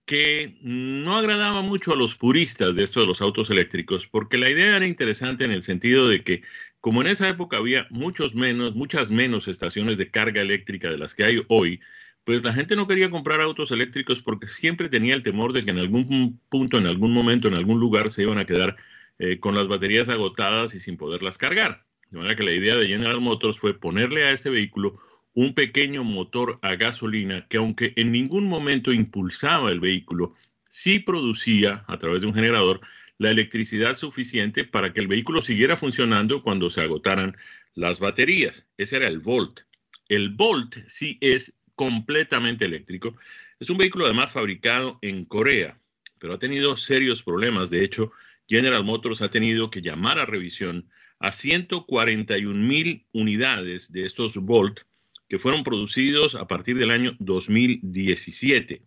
que 0.06 0.58
no 0.60 1.16
agradaba 1.16 1.62
mucho 1.62 1.92
a 1.92 1.96
los 1.96 2.14
puristas 2.14 2.76
de 2.76 2.82
esto 2.82 3.00
de 3.00 3.06
los 3.06 3.20
autos 3.20 3.50
eléctricos, 3.50 4.06
porque 4.06 4.38
la 4.38 4.50
idea 4.50 4.76
era 4.76 4.86
interesante 4.86 5.44
en 5.44 5.50
el 5.50 5.62
sentido 5.62 6.08
de 6.08 6.22
que, 6.22 6.42
como 6.80 7.00
en 7.00 7.08
esa 7.08 7.28
época 7.28 7.56
había 7.56 7.86
muchos 7.90 8.34
menos, 8.34 8.74
muchas 8.74 9.10
menos 9.10 9.48
estaciones 9.48 9.96
de 9.98 10.10
carga 10.10 10.42
eléctrica 10.42 10.90
de 10.90 10.98
las 10.98 11.14
que 11.14 11.24
hay 11.24 11.42
hoy, 11.48 11.80
pues 12.24 12.42
la 12.42 12.52
gente 12.52 12.76
no 12.76 12.86
quería 12.86 13.10
comprar 13.10 13.40
autos 13.40 13.70
eléctricos 13.70 14.20
porque 14.20 14.48
siempre 14.48 14.88
tenía 14.88 15.14
el 15.14 15.22
temor 15.22 15.52
de 15.52 15.64
que 15.64 15.70
en 15.70 15.78
algún 15.78 16.40
punto, 16.48 16.78
en 16.78 16.86
algún 16.86 17.12
momento, 17.12 17.48
en 17.48 17.54
algún 17.54 17.80
lugar 17.80 18.10
se 18.10 18.22
iban 18.22 18.38
a 18.38 18.46
quedar 18.46 18.76
eh, 19.18 19.38
con 19.40 19.54
las 19.54 19.68
baterías 19.68 20.08
agotadas 20.08 20.74
y 20.74 20.80
sin 20.80 20.96
poderlas 20.96 21.38
cargar. 21.38 21.86
De 22.10 22.18
manera 22.18 22.36
que 22.36 22.44
la 22.44 22.52
idea 22.52 22.76
de 22.76 22.86
General 22.86 23.20
Motors 23.20 23.58
fue 23.58 23.78
ponerle 23.78 24.24
a 24.24 24.32
ese 24.32 24.50
vehículo 24.50 24.98
un 25.34 25.54
pequeño 25.54 26.04
motor 26.04 26.58
a 26.62 26.76
gasolina 26.76 27.46
que 27.48 27.56
aunque 27.56 27.92
en 27.96 28.12
ningún 28.12 28.48
momento 28.48 28.92
impulsaba 28.92 29.70
el 29.70 29.80
vehículo, 29.80 30.34
sí 30.68 31.00
producía 31.00 31.84
a 31.88 31.98
través 31.98 32.22
de 32.22 32.28
un 32.28 32.34
generador 32.34 32.80
la 33.18 33.30
electricidad 33.30 33.96
suficiente 33.96 34.64
para 34.64 34.92
que 34.92 35.00
el 35.00 35.08
vehículo 35.08 35.42
siguiera 35.42 35.76
funcionando 35.76 36.42
cuando 36.42 36.70
se 36.70 36.80
agotaran 36.80 37.36
las 37.74 37.98
baterías. 37.98 38.66
Ese 38.76 38.96
era 38.96 39.08
el 39.08 39.18
Volt. 39.18 39.60
El 40.08 40.30
Volt 40.30 40.76
sí 40.88 41.18
es 41.20 41.56
completamente 41.74 42.64
eléctrico. 42.64 43.16
Es 43.58 43.70
un 43.70 43.78
vehículo 43.78 44.06
además 44.06 44.32
fabricado 44.32 44.98
en 45.02 45.24
Corea, 45.24 45.78
pero 46.18 46.34
ha 46.34 46.38
tenido 46.38 46.76
serios 46.76 47.22
problemas. 47.22 47.70
De 47.70 47.84
hecho, 47.84 48.12
General 48.48 48.84
Motors 48.84 49.22
ha 49.22 49.30
tenido 49.30 49.70
que 49.70 49.80
llamar 49.80 50.18
a 50.18 50.26
revisión 50.26 50.88
a 51.18 51.32
141 51.32 52.54
mil 52.54 53.06
unidades 53.12 53.90
de 53.90 54.04
estos 54.04 54.36
Volt 54.36 54.80
que 55.28 55.38
fueron 55.38 55.64
producidos 55.64 56.34
a 56.34 56.46
partir 56.46 56.78
del 56.78 56.90
año 56.90 57.16
2017. 57.18 58.82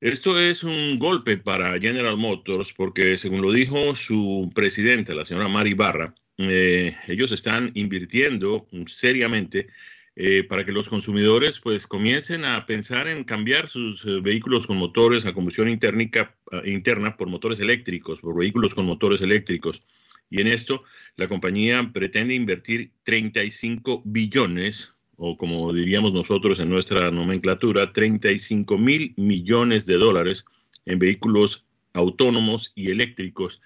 Esto 0.00 0.40
es 0.40 0.64
un 0.64 0.98
golpe 0.98 1.36
para 1.36 1.78
General 1.78 2.16
Motors 2.16 2.72
porque, 2.72 3.16
según 3.16 3.40
lo 3.40 3.52
dijo 3.52 3.94
su 3.94 4.50
presidenta, 4.52 5.14
la 5.14 5.24
señora 5.24 5.46
Mari 5.46 5.74
Barra, 5.74 6.14
eh, 6.38 6.96
ellos 7.06 7.30
están 7.30 7.70
invirtiendo 7.74 8.66
seriamente 8.86 9.68
eh, 10.16 10.44
para 10.44 10.64
que 10.66 10.72
los 10.72 10.88
consumidores 10.88 11.60
pues 11.60 11.86
comiencen 11.86 12.44
a 12.44 12.66
pensar 12.66 13.06
en 13.08 13.24
cambiar 13.24 13.68
sus 13.68 14.04
eh, 14.04 14.20
vehículos 14.20 14.66
con 14.66 14.76
motores 14.76 15.24
a 15.24 15.32
combustión 15.32 15.68
interna 15.68 17.16
por 17.16 17.28
motores 17.28 17.60
eléctricos, 17.60 18.20
por 18.20 18.36
vehículos 18.36 18.74
con 18.74 18.86
motores 18.86 19.20
eléctricos. 19.20 19.84
Y 20.28 20.40
en 20.40 20.48
esto 20.48 20.82
la 21.16 21.28
compañía 21.28 21.92
pretende 21.92 22.34
invertir 22.34 22.92
35 23.04 24.02
billones 24.04 24.94
o 25.24 25.36
como 25.36 25.72
diríamos 25.72 26.12
nosotros 26.12 26.58
en 26.58 26.68
nuestra 26.68 27.12
nomenclatura, 27.12 27.92
35 27.92 28.76
mil 28.76 29.14
millones 29.16 29.86
de 29.86 29.94
dólares 29.94 30.44
en 30.84 30.98
vehículos 30.98 31.64
autónomos 31.92 32.72
y 32.74 32.90
eléctricos 32.90 33.62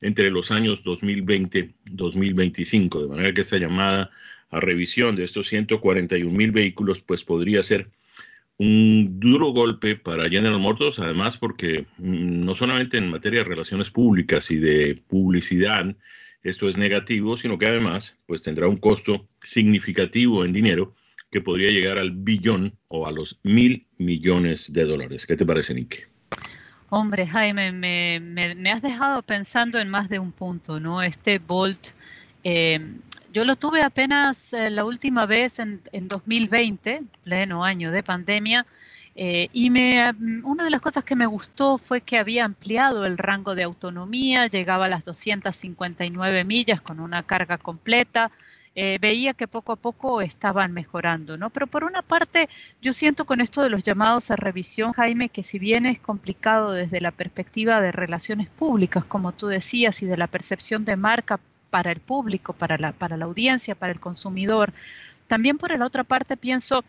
entre 0.00 0.30
los 0.30 0.52
años 0.52 0.84
2020-2025. 0.84 3.02
De 3.02 3.08
manera 3.08 3.34
que 3.34 3.40
esta 3.40 3.58
llamada 3.58 4.12
a 4.50 4.60
revisión 4.60 5.16
de 5.16 5.24
estos 5.24 5.48
141 5.48 6.30
mil 6.30 6.52
vehículos 6.52 7.00
pues 7.00 7.24
podría 7.24 7.64
ser 7.64 7.90
un 8.58 9.18
duro 9.18 9.52
golpe 9.52 9.96
para 9.96 10.28
General 10.28 10.60
Motors, 10.60 11.00
además 11.00 11.36
porque 11.36 11.86
mm, 11.98 12.44
no 12.44 12.54
solamente 12.54 12.98
en 12.98 13.10
materia 13.10 13.40
de 13.40 13.48
relaciones 13.48 13.90
públicas 13.90 14.52
y 14.52 14.58
de 14.58 15.02
publicidad, 15.08 15.92
esto 16.44 16.68
es 16.68 16.78
negativo, 16.78 17.36
sino 17.36 17.58
que 17.58 17.66
además 17.66 18.20
pues 18.26 18.42
tendrá 18.42 18.68
un 18.68 18.76
costo 18.76 19.26
significativo 19.40 20.44
en 20.44 20.52
dinero 20.52 20.94
que 21.30 21.40
podría 21.40 21.70
llegar 21.70 21.98
al 21.98 22.10
billón 22.10 22.76
o 22.88 23.06
a 23.06 23.12
los 23.12 23.38
mil 23.42 23.86
millones 23.98 24.72
de 24.72 24.84
dólares. 24.84 25.26
¿Qué 25.26 25.36
te 25.36 25.46
parece, 25.46 25.74
Nick? 25.74 26.08
Hombre, 26.88 27.26
Jaime, 27.26 27.70
me, 27.70 28.70
has 28.70 28.82
dejado 28.82 29.22
pensando 29.22 29.78
en 29.78 29.88
más 29.88 30.08
de 30.08 30.18
un 30.18 30.32
punto, 30.32 30.80
¿no? 30.80 31.02
Este 31.02 31.38
Bolt, 31.38 31.90
eh, 32.42 32.80
yo 33.32 33.44
lo 33.44 33.54
tuve 33.54 33.82
apenas 33.82 34.52
eh, 34.52 34.70
la 34.70 34.84
última 34.84 35.24
vez 35.24 35.60
en, 35.60 35.80
en 35.92 36.08
2020, 36.08 37.04
pleno 37.22 37.64
año 37.64 37.92
de 37.92 38.02
pandemia, 38.02 38.66
eh, 39.22 39.48
y 39.52 39.70
me, 39.70 40.12
mm, 40.12 40.46
una 40.46 40.64
de 40.64 40.70
las 40.70 40.80
cosas 40.80 41.04
que 41.04 41.16
me 41.16 41.26
gustó 41.26 41.78
fue 41.78 42.00
que 42.00 42.18
había 42.18 42.44
ampliado 42.44 43.04
el 43.04 43.18
rango 43.18 43.54
de 43.54 43.64
autonomía, 43.64 44.46
llegaba 44.46 44.86
a 44.86 44.88
las 44.88 45.04
259 45.04 46.44
millas 46.44 46.80
con 46.80 47.00
una 47.00 47.22
carga 47.24 47.58
completa. 47.58 48.30
Eh, 48.76 48.98
veía 49.00 49.34
que 49.34 49.48
poco 49.48 49.72
a 49.72 49.76
poco 49.76 50.20
estaban 50.20 50.72
mejorando, 50.72 51.36
¿no? 51.36 51.50
Pero 51.50 51.66
por 51.66 51.84
una 51.84 52.02
parte, 52.02 52.48
yo 52.80 52.92
siento 52.92 53.24
con 53.24 53.40
esto 53.40 53.62
de 53.62 53.70
los 53.70 53.82
llamados 53.82 54.30
a 54.30 54.36
revisión, 54.36 54.92
Jaime, 54.92 55.28
que 55.28 55.42
si 55.42 55.58
bien 55.58 55.86
es 55.86 55.98
complicado 55.98 56.72
desde 56.72 57.00
la 57.00 57.10
perspectiva 57.10 57.80
de 57.80 57.90
relaciones 57.90 58.48
públicas, 58.48 59.04
como 59.04 59.32
tú 59.32 59.48
decías, 59.48 60.02
y 60.02 60.06
de 60.06 60.16
la 60.16 60.28
percepción 60.28 60.84
de 60.84 60.96
marca 60.96 61.40
para 61.70 61.90
el 61.90 62.00
público, 62.00 62.52
para 62.52 62.78
la, 62.78 62.92
para 62.92 63.16
la 63.16 63.24
audiencia, 63.24 63.74
para 63.74 63.92
el 63.92 64.00
consumidor, 64.00 64.72
también 65.26 65.58
por 65.58 65.76
la 65.76 65.86
otra 65.86 66.04
parte 66.04 66.36
pienso, 66.36 66.84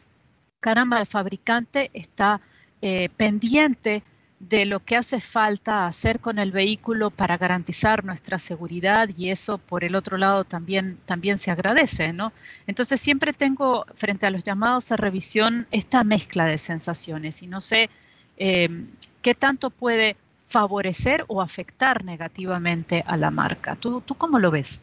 caramba, 0.59 0.99
el 0.99 1.07
fabricante 1.07 1.89
está 1.93 2.41
eh, 2.81 3.09
pendiente 3.17 4.03
de 4.49 4.65
lo 4.65 4.79
que 4.79 4.95
hace 4.95 5.21
falta 5.21 5.85
hacer 5.85 6.19
con 6.19 6.39
el 6.39 6.51
vehículo 6.51 7.11
para 7.11 7.37
garantizar 7.37 8.03
nuestra 8.03 8.39
seguridad 8.39 9.07
y 9.15 9.29
eso 9.29 9.59
por 9.59 9.83
el 9.83 9.93
otro 9.93 10.17
lado 10.17 10.45
también, 10.45 10.97
también 11.05 11.37
se 11.37 11.51
agradece, 11.51 12.11
¿no? 12.11 12.33
Entonces 12.65 12.99
siempre 12.99 13.33
tengo 13.33 13.85
frente 13.93 14.25
a 14.25 14.31
los 14.31 14.43
llamados 14.43 14.91
a 14.91 14.97
revisión 14.97 15.67
esta 15.69 16.03
mezcla 16.03 16.45
de 16.45 16.57
sensaciones 16.57 17.43
y 17.43 17.47
no 17.47 17.61
sé 17.61 17.91
em, 18.37 18.87
qué 19.21 19.35
tanto 19.35 19.69
puede 19.69 20.15
favorecer 20.41 21.23
o 21.27 21.39
afectar 21.41 22.03
negativamente 22.03 23.03
a 23.05 23.17
la 23.17 23.29
marca. 23.29 23.75
¿Tú, 23.75 24.01
¿Tú 24.01 24.15
cómo 24.15 24.39
lo 24.39 24.49
ves? 24.49 24.81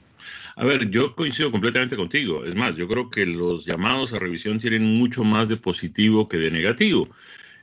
A 0.55 0.65
ver, 0.65 0.89
yo 0.89 1.17
coincido 1.17 1.51
completamente 1.51 1.97
contigo. 1.97 2.45
Es 2.45 2.55
más, 2.55 2.77
yo 2.77 2.87
creo 2.87 3.11
que 3.11 3.27
los 3.27 3.67
llamados 3.67 4.13
a 4.13 4.21
revisión 4.21 4.61
tienen 4.61 4.85
mucho 4.97 5.25
más 5.25 5.49
de 5.49 5.57
positivo 5.57 6.29
que 6.29 6.37
de 6.37 6.53
negativo. 6.53 7.05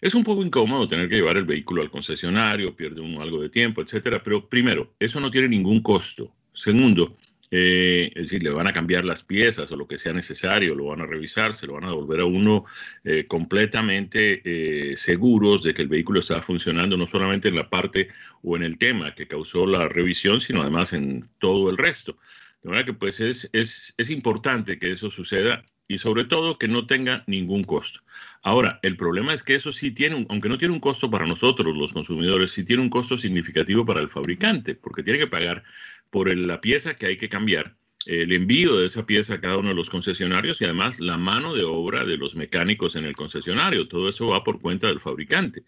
Es 0.01 0.13
un 0.13 0.23
poco 0.23 0.43
incómodo 0.43 0.87
tener 0.87 1.09
que 1.09 1.15
llevar 1.15 1.37
el 1.37 1.45
vehículo 1.45 1.81
al 1.81 1.89
concesionario, 1.89 2.75
pierde 2.75 3.01
uno 3.01 3.21
algo 3.21 3.41
de 3.41 3.49
tiempo, 3.49 3.81
etcétera, 3.81 4.21
pero 4.23 4.47
primero, 4.47 4.93
eso 4.99 5.19
no 5.19 5.31
tiene 5.31 5.47
ningún 5.47 5.81
costo. 5.81 6.33
Segundo, 6.53 7.17
eh, 7.51 8.11
es 8.15 8.23
decir, 8.23 8.43
le 8.43 8.49
van 8.49 8.67
a 8.67 8.73
cambiar 8.73 9.05
las 9.05 9.23
piezas 9.23 9.71
o 9.71 9.75
lo 9.75 9.87
que 9.87 9.97
sea 9.97 10.13
necesario, 10.13 10.75
lo 10.75 10.85
van 10.85 11.01
a 11.01 11.05
revisar, 11.05 11.53
se 11.53 11.67
lo 11.67 11.73
van 11.73 11.85
a 11.85 11.89
devolver 11.89 12.19
a 12.21 12.25
uno 12.25 12.65
eh, 13.03 13.27
completamente 13.27 14.41
eh, 14.43 14.97
seguros 14.97 15.63
de 15.63 15.73
que 15.73 15.83
el 15.83 15.87
vehículo 15.87 16.19
está 16.19 16.41
funcionando 16.41 16.97
no 16.97 17.07
solamente 17.07 17.49
en 17.49 17.55
la 17.55 17.69
parte 17.69 18.09
o 18.41 18.55
en 18.55 18.63
el 18.63 18.77
tema 18.77 19.13
que 19.13 19.27
causó 19.27 19.65
la 19.65 19.87
revisión, 19.87 20.41
sino 20.41 20.61
además 20.61 20.93
en 20.93 21.29
todo 21.39 21.69
el 21.69 21.77
resto. 21.77 22.17
De 22.63 22.69
manera 22.69 22.85
que 22.85 22.93
pues 22.93 23.19
es, 23.19 23.49
es, 23.53 23.93
es 23.97 24.09
importante 24.09 24.79
que 24.79 24.91
eso 24.91 25.11
suceda 25.11 25.63
y 25.87 25.97
sobre 25.99 26.25
todo 26.25 26.57
que 26.57 26.67
no 26.67 26.87
tenga 26.87 27.23
ningún 27.27 27.63
costo. 27.63 28.01
Ahora, 28.41 28.79
el 28.81 28.97
problema 28.97 29.33
es 29.33 29.43
que 29.43 29.55
eso 29.55 29.71
sí 29.71 29.91
tiene, 29.91 30.25
aunque 30.29 30.49
no 30.49 30.57
tiene 30.57 30.73
un 30.73 30.79
costo 30.79 31.09
para 31.09 31.25
nosotros 31.25 31.75
los 31.75 31.93
consumidores, 31.93 32.51
sí 32.51 32.63
tiene 32.63 32.81
un 32.81 32.89
costo 32.89 33.17
significativo 33.17 33.85
para 33.85 34.01
el 34.01 34.09
fabricante, 34.09 34.75
porque 34.75 35.03
tiene 35.03 35.19
que 35.19 35.27
pagar 35.27 35.63
por 36.09 36.35
la 36.35 36.61
pieza 36.61 36.95
que 36.95 37.07
hay 37.07 37.17
que 37.17 37.29
cambiar, 37.29 37.75
el 38.05 38.33
envío 38.33 38.77
de 38.77 38.85
esa 38.85 39.05
pieza 39.05 39.35
a 39.35 39.41
cada 39.41 39.57
uno 39.57 39.69
de 39.69 39.75
los 39.75 39.89
concesionarios 39.89 40.61
y 40.61 40.65
además 40.65 40.99
la 40.99 41.17
mano 41.17 41.53
de 41.53 41.63
obra 41.63 42.05
de 42.05 42.17
los 42.17 42.35
mecánicos 42.35 42.95
en 42.95 43.05
el 43.05 43.15
concesionario. 43.15 43.87
Todo 43.87 44.09
eso 44.09 44.27
va 44.27 44.43
por 44.43 44.61
cuenta 44.61 44.87
del 44.87 45.01
fabricante. 45.01 45.63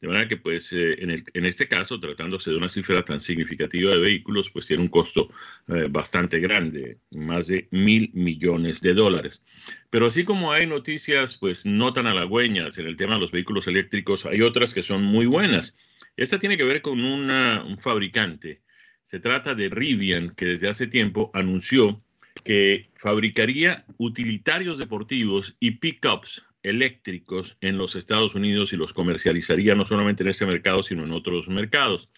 De 0.00 0.06
manera 0.06 0.28
que, 0.28 0.36
pues, 0.36 0.72
eh, 0.72 1.02
en, 1.02 1.10
el, 1.10 1.24
en, 1.34 1.44
este 1.44 1.66
caso, 1.66 1.98
tratándose 1.98 2.50
de 2.50 2.56
una 2.56 2.68
cifra 2.68 3.04
tan 3.04 3.20
significativa 3.20 3.90
de 3.90 3.98
vehículos, 3.98 4.48
pues 4.50 4.66
tiene 4.66 4.82
un 4.82 4.88
costo 4.88 5.28
eh, 5.66 5.88
bastante 5.90 6.38
grande, 6.38 6.98
más 7.10 7.48
de 7.48 7.66
mil 7.72 8.10
millones 8.14 8.80
de 8.80 8.94
dólares. 8.94 9.42
Pero 9.90 10.06
así 10.06 10.24
como 10.24 10.52
hay 10.52 10.66
noticias, 10.66 11.36
pues, 11.36 11.66
no 11.66 11.92
tan 11.92 12.06
halagüeñas 12.06 12.78
en 12.78 12.86
el 12.86 12.96
tema 12.96 13.14
de 13.14 13.20
los 13.20 13.32
vehículos 13.32 13.66
eléctricos, 13.66 14.24
hay 14.24 14.42
otras 14.42 14.72
que 14.72 14.84
son 14.84 15.02
muy 15.02 15.26
buenas. 15.26 15.74
Esta 16.16 16.38
tiene 16.38 16.56
que 16.56 16.64
ver 16.64 16.80
con 16.80 17.00
un 17.00 17.78
fabricante. 17.78 18.62
Se 19.02 19.18
trata 19.18 19.54
de 19.54 19.68
Rivian, 19.68 20.34
que 20.34 20.44
desde 20.44 20.68
hace 20.68 20.86
tiempo 20.86 21.30
anunció 21.34 22.02
que 22.44 22.88
fabricaría 22.94 23.84
utilitarios 23.96 24.78
deportivos 24.78 25.56
y 25.58 25.72
pickups 25.72 26.44
eléctricos 26.62 27.56
en 27.60 27.78
los 27.78 27.96
Estados 27.96 28.34
Unidos 28.34 28.72
y 28.72 28.76
los 28.76 28.92
comercializaría 28.92 29.74
no 29.74 29.86
solamente 29.86 30.22
en 30.22 30.30
ese 30.30 30.46
mercado, 30.46 30.82
sino 30.82 31.04
en 31.04 31.12
otros 31.12 31.48
mercados. 31.48 32.10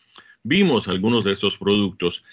Vimos 0.42 0.88
algunos 0.88 1.24
de 1.24 1.32
estos 1.32 1.56
productos. 1.56 2.24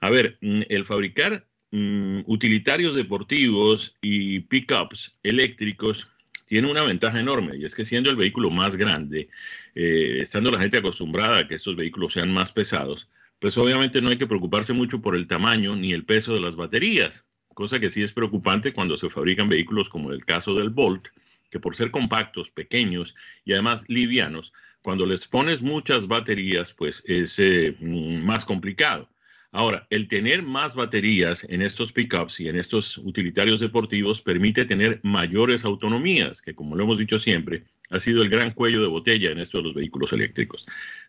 A 0.00 0.10
ver, 0.10 0.38
mm, 0.40 0.62
el 0.68 0.84
fabricar 0.84 1.46
mm, 1.70 2.20
utilitarios 2.26 2.96
deportivos 2.96 3.96
y 4.00 4.40
pickups 4.40 5.12
eléctricos 5.22 6.08
tiene 6.46 6.68
una 6.68 6.82
ventaja 6.82 7.20
enorme 7.20 7.56
y 7.56 7.64
es 7.64 7.76
que 7.76 7.84
siendo 7.84 8.10
el 8.10 8.16
vehículo 8.16 8.50
más 8.50 8.74
grande, 8.74 9.28
eh, 9.76 10.18
estando 10.20 10.50
la 10.50 10.58
gente 10.58 10.78
acostumbrada 10.78 11.38
a 11.38 11.46
que 11.46 11.54
estos 11.54 11.76
vehículos 11.76 12.14
sean 12.14 12.32
más 12.32 12.50
pesados, 12.50 13.08
pues 13.38 13.56
obviamente 13.56 14.02
no 14.02 14.08
hay 14.08 14.18
que 14.18 14.26
preocuparse 14.26 14.72
mucho 14.72 15.00
por 15.00 15.14
el 15.14 15.28
tamaño 15.28 15.76
ni 15.76 15.92
el 15.92 16.04
peso 16.04 16.34
de 16.34 16.40
las 16.40 16.56
baterías, 16.56 17.24
cosa 17.54 17.78
que 17.78 17.88
sí 17.88 18.02
es 18.02 18.12
preocupante 18.12 18.72
cuando 18.72 18.96
se 18.96 19.08
fabrican 19.08 19.48
vehículos 19.48 19.88
como 19.88 20.10
el 20.10 20.24
caso 20.24 20.54
del 20.56 20.70
Bolt, 20.70 21.08
que 21.50 21.60
por 21.60 21.76
ser 21.76 21.90
compactos, 21.90 22.50
pequeños 22.50 23.14
y 23.44 23.52
además 23.52 23.84
livianos, 23.88 24.52
cuando 24.82 25.04
les 25.04 25.26
pones 25.26 25.60
muchas 25.60 26.06
baterías, 26.06 26.72
pues 26.72 27.02
es 27.06 27.38
eh, 27.38 27.76
mm, 27.80 28.24
más 28.24 28.44
complicado. 28.44 29.08
Ahora, 29.52 29.86
el 29.90 30.06
tener 30.06 30.42
más 30.42 30.76
baterías 30.76 31.44
en 31.48 31.60
estos 31.62 31.92
pickups 31.92 32.38
y 32.38 32.48
en 32.48 32.56
estos 32.56 32.96
utilitarios 32.98 33.58
deportivos 33.58 34.20
permite 34.20 34.64
tener 34.64 35.00
mayores 35.02 35.64
autonomías, 35.64 36.40
que 36.40 36.54
como 36.54 36.76
lo 36.76 36.84
hemos 36.84 36.98
dicho 36.98 37.18
siempre, 37.18 37.64
ha 37.90 37.98
sido 37.98 38.22
el 38.22 38.30
gran 38.30 38.52
cuello 38.52 38.80
de 38.80 38.86
botella 38.86 39.32
en 39.32 39.40
estos 39.40 39.64
los 39.64 39.74
vehículos 39.74 40.12
eléctricos. 40.12 40.64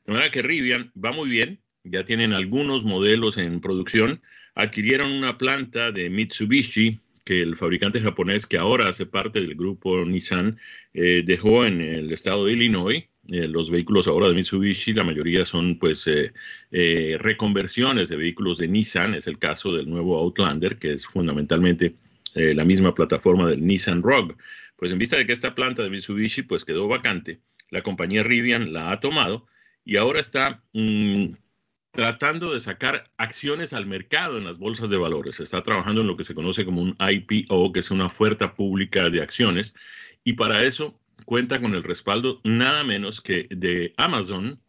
De 0.06 0.14
manera 0.14 0.32
que 0.32 0.42
Rivian 0.42 0.92
va 0.94 1.12
muy 1.12 1.30
bien, 1.30 1.60
ya 1.84 2.04
tienen 2.04 2.34
algunos 2.34 2.84
modelos 2.84 3.38
en 3.38 3.62
producción, 3.62 4.22
adquirieron 4.56 5.12
una 5.12 5.38
planta 5.38 5.92
de 5.92 6.10
Mitsubishi 6.10 7.00
que 7.24 7.42
el 7.42 7.56
fabricante 7.58 8.02
japonés, 8.02 8.46
que 8.46 8.58
ahora 8.58 8.88
hace 8.90 9.06
parte 9.06 9.42
del 9.42 9.56
grupo 9.56 10.04
Nissan, 10.06 10.60
eh, 10.94 11.24
dejó 11.26 11.66
en 11.66 11.82
el 11.82 12.12
estado 12.12 12.46
de 12.46 12.54
Illinois. 12.54 13.06
Eh, 13.28 13.48
los 13.48 13.70
vehículos 13.70 14.08
ahora 14.08 14.28
de 14.28 14.34
Mitsubishi, 14.34 14.94
la 14.94 15.04
mayoría 15.04 15.46
son 15.46 15.78
pues 15.78 16.08
eh, 16.08 17.18
reconversiones 17.20 18.10
de 18.10 18.16
vehículos 18.16 18.58
de 18.58 18.68
Nissan. 18.68 19.14
Es 19.14 19.28
el 19.28 19.38
caso 19.38 19.74
del 19.74 19.90
nuevo 19.90 20.18
Outlander, 20.18 20.78
que 20.78 20.94
es 20.94 21.06
fundamentalmente 21.06 21.96
la 22.34 22.64
misma 22.64 22.96
plataforma 22.96 23.50
del 23.50 23.66
Nissan 23.66 24.02
Rogue. 24.02 24.36
Pues 24.78 24.92
en 24.92 24.98
vista 24.98 25.18
de 25.18 25.26
que 25.26 25.34
esta 25.34 25.54
planta 25.54 25.84
de 25.84 25.90
Mitsubishi 25.90 26.44
pues 26.44 26.64
quedó 26.64 26.88
vacante, 26.88 27.42
la 27.70 27.82
compañía 27.82 28.24
Rivian 28.24 28.74
la 28.74 28.92
ha 28.92 29.00
tomado 29.00 29.48
y 29.84 29.98
ahora 29.98 30.22
está 30.22 30.64
mm, 30.74 31.32
tratando 31.92 32.54
de 32.54 32.60
sacar 32.60 33.12
acciones 33.18 33.74
al 33.74 33.86
mercado 33.86 34.38
en 34.38 34.46
las 34.46 34.58
bolsas 34.58 34.90
de 34.90 34.98
valores. 34.98 35.40
Está 35.40 35.62
trabajando 35.62 36.02
en 36.02 36.08
lo 36.08 36.18
que 36.18 36.24
se 36.24 36.34
conoce 36.34 36.66
como 36.66 36.82
un 36.82 36.98
IPO, 37.00 37.72
que 37.74 37.80
es 37.82 37.92
una 37.92 38.06
oferta 38.06 38.56
pública 38.56 39.10
de 39.10 39.22
acciones, 39.22 39.76
y 40.24 40.34
para 40.34 40.64
eso 40.64 41.00
cuenta 41.26 41.60
con 41.62 41.76
el 41.76 41.84
respaldo 41.84 42.42
nada 42.44 42.84
menos 42.84 43.22
que 43.22 43.48
de 43.50 43.94
Amazon, 43.98 44.60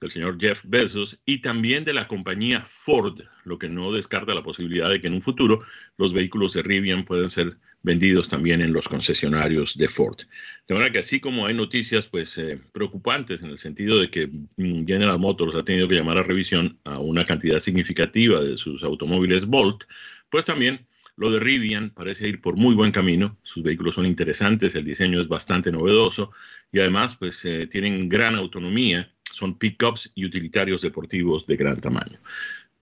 del 0.00 0.10
señor 0.10 0.38
Jeff 0.40 0.62
Bezos 0.64 1.20
y 1.24 1.40
también 1.40 1.84
de 1.84 1.92
la 1.92 2.06
compañía 2.06 2.62
Ford, 2.64 3.20
lo 3.44 3.58
que 3.58 3.68
no 3.68 3.92
descarta 3.92 4.34
la 4.34 4.42
posibilidad 4.42 4.88
de 4.88 5.00
que 5.00 5.08
en 5.08 5.14
un 5.14 5.22
futuro 5.22 5.62
los 5.96 6.12
vehículos 6.12 6.52
de 6.52 6.62
Rivian 6.62 7.04
puedan 7.04 7.28
ser 7.28 7.58
vendidos 7.82 8.28
también 8.28 8.60
en 8.60 8.72
los 8.72 8.88
concesionarios 8.88 9.76
de 9.76 9.88
Ford. 9.88 10.18
De 10.66 10.74
manera 10.74 10.92
que 10.92 10.98
así 10.98 11.20
como 11.20 11.46
hay 11.46 11.54
noticias 11.54 12.06
pues 12.06 12.36
eh, 12.38 12.60
preocupantes 12.72 13.42
en 13.42 13.50
el 13.50 13.58
sentido 13.58 13.98
de 13.98 14.10
que 14.10 14.26
mm, 14.26 14.86
General 14.86 15.18
Motors 15.18 15.54
ha 15.54 15.64
tenido 15.64 15.88
que 15.88 15.94
llamar 15.94 16.18
a 16.18 16.22
revisión 16.22 16.78
a 16.84 16.98
una 16.98 17.24
cantidad 17.24 17.58
significativa 17.58 18.40
de 18.40 18.56
sus 18.56 18.82
automóviles 18.82 19.46
Volt, 19.46 19.84
pues 20.30 20.44
también 20.44 20.86
lo 21.18 21.32
de 21.32 21.40
Rivian 21.40 21.90
parece 21.90 22.28
ir 22.28 22.40
por 22.40 22.56
muy 22.56 22.76
buen 22.76 22.92
camino. 22.92 23.36
Sus 23.42 23.64
vehículos 23.64 23.96
son 23.96 24.06
interesantes, 24.06 24.76
el 24.76 24.84
diseño 24.84 25.20
es 25.20 25.26
bastante 25.26 25.72
novedoso 25.72 26.30
y 26.70 26.78
además 26.78 27.16
pues 27.16 27.44
eh, 27.44 27.66
tienen 27.66 28.08
gran 28.08 28.36
autonomía, 28.36 29.12
son 29.24 29.58
pickups 29.58 30.12
y 30.14 30.24
utilitarios 30.24 30.80
deportivos 30.80 31.44
de 31.46 31.56
gran 31.56 31.80
tamaño. 31.80 32.20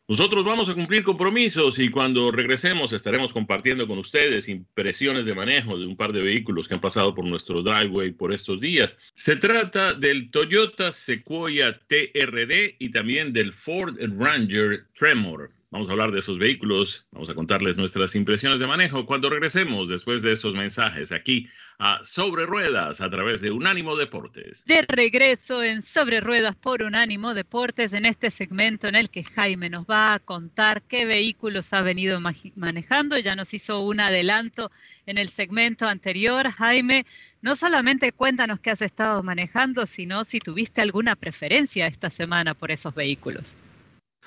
Nosotros 0.09 0.45
vamos 0.45 0.69
a 0.69 0.75
cumplir 0.75 1.03
compromisos 1.03 1.81
y 1.81 1.91
cuando 1.91 2.31
regresemos 2.31 2.93
estaremos 2.93 3.33
compartiendo 3.33 3.89
con 3.89 3.99
ustedes 3.99 4.49
impresiones 4.49 5.27
de 5.27 5.35
manejo 5.35 5.77
de 5.77 5.85
un 5.85 5.97
par 5.97 6.13
de 6.13 6.23
vehículos 6.23 6.69
que 6.69 6.75
han 6.75 6.81
pasado 6.81 7.13
por 7.13 7.25
nuestro 7.25 7.61
driveway 7.65 8.13
por 8.13 8.33
estos 8.33 8.61
días. 8.61 8.97
Se 9.15 9.35
trata 9.35 9.95
del 9.95 10.31
Toyota 10.31 10.93
Sequoia 10.93 11.81
TRD 11.89 12.77
y 12.79 12.91
también 12.93 13.33
del 13.33 13.53
Ford 13.53 13.97
Ranger 13.99 14.87
Tremor. 14.97 15.51
Vamos 15.71 15.89
a 15.89 15.93
hablar 15.93 16.13
de 16.13 16.21
esos 16.21 16.39
vehículos, 16.39 17.07
vamos 17.11 17.29
a 17.29 17.35
contarles 17.35 17.77
nuestras 17.77 18.15
impresiones 18.15 18.61
de 18.61 18.69
manejo 18.69 19.05
cuando 19.05 19.29
regresemos 19.29 19.89
después 19.89 20.23
de 20.23 20.31
estos 20.31 20.55
mensajes 20.55 21.11
aquí 21.11 21.49
a 21.81 22.05
Sobre 22.05 22.47
Ruedas 22.47 23.01
a 23.01 23.11
través 23.11 23.41
de 23.41 23.51
Unánimo 23.51 23.97
Deportes. 23.97 24.65
De 24.65 24.83
regreso 24.83 25.65
en 25.65 25.83
Sobre 25.83 26.21
Ruedas 26.21 26.55
por 26.55 26.83
Unánimo 26.83 27.35
Deportes 27.35 27.95
en 27.95 28.07
este 28.07 28.31
segmento 28.31 28.87
en 28.87 28.95
el 28.95 29.11
que 29.11 29.25
Jaime 29.25 29.69
nos 29.69 29.87
va 29.87 30.15
a 30.15 30.21
contar 30.21 30.83
qué 30.83 31.05
vehículos 31.05 31.73
ha 31.73 31.83
venido 31.83 32.21
manejando. 32.55 33.19
Ya 33.19 33.35
nos 33.35 33.53
hizo 33.53 33.81
un 33.81 33.99
adelanto 33.99 34.71
en 35.05 35.19
el 35.19 35.29
segmento 35.29 35.89
anterior. 35.89 36.49
Jaime, 36.49 37.07
no 37.43 37.57
solamente 37.57 38.13
cuéntanos 38.13 38.61
qué 38.61 38.71
has 38.71 38.83
estado 38.83 39.21
manejando, 39.25 39.85
sino 39.87 40.23
si 40.23 40.39
tuviste 40.39 40.81
alguna 40.81 41.17
preferencia 41.17 41.89
esta 41.89 42.09
semana 42.09 42.55
por 42.55 42.71
esos 42.71 42.95
vehículos. 42.95 43.57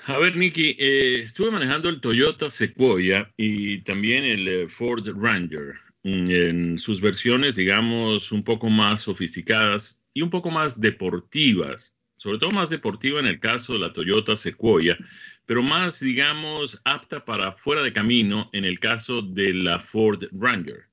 A 0.06 0.18
ver, 0.18 0.34
Nicky, 0.34 0.76
eh, 0.78 1.20
estuve 1.20 1.50
manejando 1.50 1.90
el 1.90 2.00
Toyota 2.00 2.48
Sequoia 2.48 3.30
y 3.36 3.82
también 3.82 4.24
el 4.24 4.48
eh, 4.48 4.68
Ford 4.68 5.06
Ranger 5.14 5.74
mm, 6.04 6.30
en 6.30 6.78
sus 6.78 7.02
versiones, 7.02 7.56
digamos, 7.56 8.32
un 8.32 8.42
poco 8.42 8.70
más 8.70 9.02
sofisticadas 9.02 10.02
y 10.14 10.22
un 10.22 10.30
poco 10.30 10.50
más 10.50 10.80
deportivas, 10.80 11.98
sobre 12.16 12.38
todo 12.38 12.50
más 12.50 12.70
deportiva 12.70 13.20
en 13.20 13.26
el 13.26 13.40
caso 13.40 13.74
de 13.74 13.80
la 13.80 13.92
Toyota 13.92 14.36
Sequoia, 14.36 14.96
pero 15.44 15.62
más, 15.62 16.00
digamos, 16.00 16.80
apta 16.84 17.24
para 17.24 17.52
fuera 17.52 17.82
de 17.82 17.92
camino 17.92 18.48
en 18.54 18.64
el 18.64 18.80
caso 18.80 19.20
de 19.20 19.52
la 19.52 19.80
Ford 19.80 20.24
Ranger. 20.32 20.86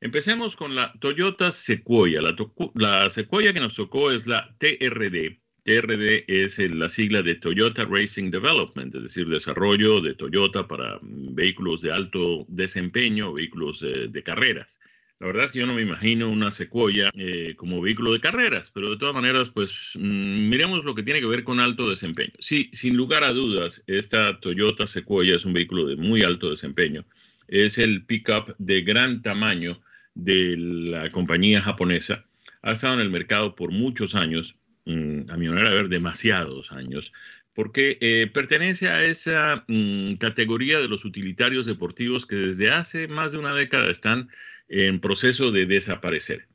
Empecemos 0.00 0.56
con 0.56 0.74
la 0.74 0.92
Toyota 1.00 1.52
Sequoia. 1.52 2.20
La, 2.20 2.36
la 2.74 3.08
Sequoia 3.08 3.54
que 3.54 3.60
nos 3.60 3.76
tocó 3.76 4.10
es 4.10 4.26
la 4.26 4.54
TRD 4.58 5.41
TRD 5.64 6.24
es 6.26 6.58
la 6.58 6.88
sigla 6.88 7.22
de 7.22 7.36
Toyota 7.36 7.84
Racing 7.84 8.30
Development, 8.30 8.94
es 8.94 9.02
decir, 9.02 9.28
desarrollo 9.28 10.00
de 10.00 10.14
Toyota 10.14 10.66
para 10.66 10.98
vehículos 11.02 11.82
de 11.82 11.92
alto 11.92 12.44
desempeño, 12.48 13.32
vehículos 13.32 13.82
eh, 13.82 14.08
de 14.08 14.22
carreras. 14.22 14.80
La 15.20 15.28
verdad 15.28 15.44
es 15.44 15.52
que 15.52 15.60
yo 15.60 15.66
no 15.68 15.74
me 15.74 15.82
imagino 15.82 16.28
una 16.28 16.50
Sequoia 16.50 17.12
eh, 17.14 17.54
como 17.56 17.80
vehículo 17.80 18.12
de 18.12 18.18
carreras, 18.18 18.72
pero 18.74 18.90
de 18.90 18.96
todas 18.96 19.14
maneras, 19.14 19.50
pues 19.50 19.92
mm, 19.94 20.48
miremos 20.48 20.84
lo 20.84 20.96
que 20.96 21.04
tiene 21.04 21.20
que 21.20 21.28
ver 21.28 21.44
con 21.44 21.60
alto 21.60 21.88
desempeño. 21.88 22.32
Sí, 22.40 22.68
sin 22.72 22.96
lugar 22.96 23.22
a 23.22 23.32
dudas, 23.32 23.84
esta 23.86 24.40
Toyota 24.40 24.88
Sequoia 24.88 25.36
es 25.36 25.44
un 25.44 25.52
vehículo 25.52 25.86
de 25.86 25.94
muy 25.94 26.24
alto 26.24 26.50
desempeño. 26.50 27.04
Es 27.46 27.78
el 27.78 28.04
pickup 28.04 28.56
de 28.58 28.82
gran 28.82 29.22
tamaño 29.22 29.80
de 30.14 30.56
la 30.56 31.08
compañía 31.10 31.62
japonesa. 31.62 32.24
Ha 32.62 32.72
estado 32.72 32.94
en 32.94 33.00
el 33.00 33.10
mercado 33.10 33.54
por 33.54 33.70
muchos 33.70 34.16
años 34.16 34.56
Mm, 34.84 35.30
a 35.30 35.36
mi 35.36 35.48
manera 35.48 35.70
de 35.70 35.76
ver, 35.76 35.88
demasiados 35.88 36.72
años, 36.72 37.12
porque 37.54 37.98
eh, 38.00 38.30
pertenece 38.32 38.88
a 38.88 39.04
esa 39.04 39.64
mm, 39.68 40.14
categoría 40.14 40.80
de 40.80 40.88
los 40.88 41.04
utilitarios 41.04 41.66
deportivos 41.66 42.26
que 42.26 42.36
desde 42.36 42.70
hace 42.70 43.06
más 43.08 43.32
de 43.32 43.38
una 43.38 43.54
década 43.54 43.90
están 43.90 44.28
en 44.68 45.00
proceso 45.00 45.52
de 45.52 45.66
desaparecer. 45.66 46.48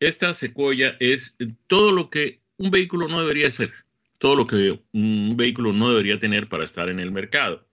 Esta 0.00 0.34
secuoya 0.34 0.96
es 1.00 1.36
todo 1.66 1.92
lo 1.92 2.10
que 2.10 2.40
un 2.56 2.70
vehículo 2.70 3.08
no 3.08 3.20
debería 3.20 3.50
ser, 3.50 3.72
todo 4.18 4.34
lo 4.34 4.46
que 4.46 4.80
un 4.92 5.36
vehículo 5.36 5.72
no 5.72 5.90
debería 5.90 6.18
tener 6.18 6.48
para 6.48 6.64
estar 6.64 6.88
en 6.88 6.98
el 6.98 7.12
mercado. 7.12 7.67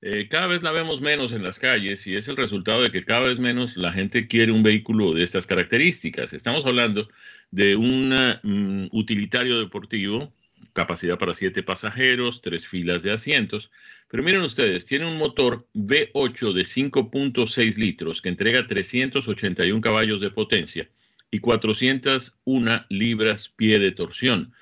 Eh, 0.00 0.28
cada 0.28 0.46
vez 0.46 0.62
la 0.62 0.70
vemos 0.70 1.00
menos 1.00 1.32
en 1.32 1.42
las 1.42 1.58
calles 1.58 2.06
y 2.06 2.16
es 2.16 2.28
el 2.28 2.36
resultado 2.36 2.82
de 2.82 2.92
que 2.92 3.04
cada 3.04 3.20
vez 3.26 3.40
menos 3.40 3.76
la 3.76 3.92
gente 3.92 4.28
quiere 4.28 4.52
un 4.52 4.62
vehículo 4.62 5.12
de 5.12 5.24
estas 5.24 5.44
características. 5.46 6.32
Estamos 6.32 6.64
hablando 6.66 7.08
de 7.50 7.74
un 7.74 8.10
mm, 8.42 8.88
utilitario 8.92 9.58
deportivo, 9.58 10.32
capacidad 10.72 11.18
para 11.18 11.34
siete 11.34 11.64
pasajeros, 11.64 12.42
tres 12.42 12.64
filas 12.64 13.02
de 13.02 13.10
asientos. 13.10 13.72
Pero 14.08 14.22
miren 14.22 14.42
ustedes, 14.42 14.86
tiene 14.86 15.06
un 15.06 15.18
motor 15.18 15.66
V8 15.74 16.52
de 16.52 16.62
5.6 16.62 17.76
litros 17.76 18.22
que 18.22 18.28
entrega 18.28 18.68
381 18.68 19.80
caballos 19.80 20.20
de 20.20 20.30
potencia 20.30 20.88
y 21.30 21.40
401 21.40 22.86
libras 22.88 23.48
pie 23.48 23.80
de 23.80 23.90
torsión 23.90 24.54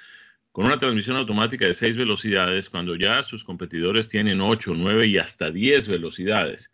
con 0.57 0.64
una 0.64 0.79
transmisión 0.79 1.19
automática 1.19 1.66
de 1.66 1.75
6 1.75 1.99
velocidades, 1.99 2.71
cuando 2.71 2.97
ya 2.97 3.23
sus 3.23 3.45
competidores 3.45 4.09
tienen 4.09 4.40
8, 4.40 4.73
9 4.75 5.07
y 5.07 5.19
hasta 5.19 5.51
10 5.51 5.87
velocidades. 5.87 6.71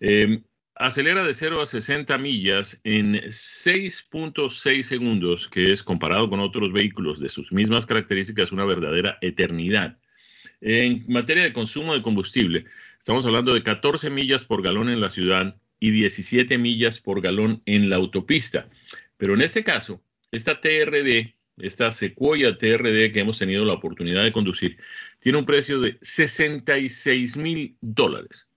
Em, 0.00 0.42
acelera 0.74 1.22
de 1.22 1.32
0 1.32 1.60
a 1.60 1.66
60 1.66 2.18
millas 2.18 2.80
en 2.82 3.14
6.6 3.30 4.82
segundos, 4.82 5.46
que 5.46 5.70
es 5.70 5.84
comparado 5.84 6.28
con 6.28 6.40
otros 6.40 6.72
vehículos 6.72 7.20
de 7.20 7.28
sus 7.28 7.52
mismas 7.52 7.86
características 7.86 8.50
una 8.50 8.64
verdadera 8.64 9.16
eternidad. 9.20 9.96
En 10.60 11.04
materia 11.06 11.44
de 11.44 11.52
consumo 11.52 11.94
de 11.94 12.02
combustible, 12.02 12.64
estamos 12.98 13.24
hablando 13.26 13.54
de 13.54 13.62
14 13.62 14.10
millas 14.10 14.44
por 14.44 14.60
galón 14.60 14.88
en 14.88 15.00
la 15.00 15.08
ciudad 15.08 15.54
y 15.78 15.92
17 15.92 16.58
millas 16.58 16.98
por 16.98 17.20
galón 17.20 17.62
en 17.64 17.90
la 17.90 17.94
autopista. 17.94 18.68
Pero 19.18 19.34
en 19.34 19.42
este 19.42 19.62
caso, 19.62 20.02
esta 20.32 20.60
TRD 20.60 21.36
esta 21.62 21.92
Sequoia 21.92 22.56
TRD 22.58 23.12
que 23.12 23.20
hemos 23.20 23.38
tenido 23.38 23.64
la 23.64 23.74
oportunidad 23.74 24.24
de 24.24 24.32
conducir, 24.32 24.78
tiene 25.18 25.38
un 25.38 25.46
precio 25.46 25.80
de 25.80 25.98
66 26.00 27.36
mil 27.36 27.76
dólares. 27.80 28.48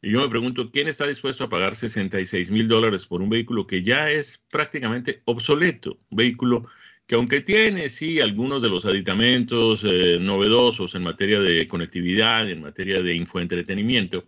Y 0.00 0.12
yo 0.12 0.20
me 0.20 0.28
pregunto, 0.28 0.70
¿quién 0.70 0.86
está 0.86 1.06
dispuesto 1.06 1.44
a 1.44 1.48
pagar 1.48 1.74
66 1.74 2.50
mil 2.50 2.68
dólares 2.68 3.06
por 3.06 3.20
un 3.20 3.30
vehículo 3.30 3.66
que 3.66 3.82
ya 3.82 4.10
es 4.10 4.44
prácticamente 4.50 5.22
obsoleto? 5.24 5.98
Un 6.10 6.16
vehículo 6.16 6.66
que 7.06 7.16
aunque 7.16 7.40
tiene, 7.40 7.88
sí, 7.88 8.20
algunos 8.20 8.62
de 8.62 8.68
los 8.68 8.84
aditamentos 8.84 9.82
eh, 9.84 10.18
novedosos 10.20 10.94
en 10.94 11.02
materia 11.02 11.40
de 11.40 11.66
conectividad, 11.66 12.48
en 12.48 12.62
materia 12.62 13.02
de 13.02 13.14
infoentretenimiento, 13.14 14.26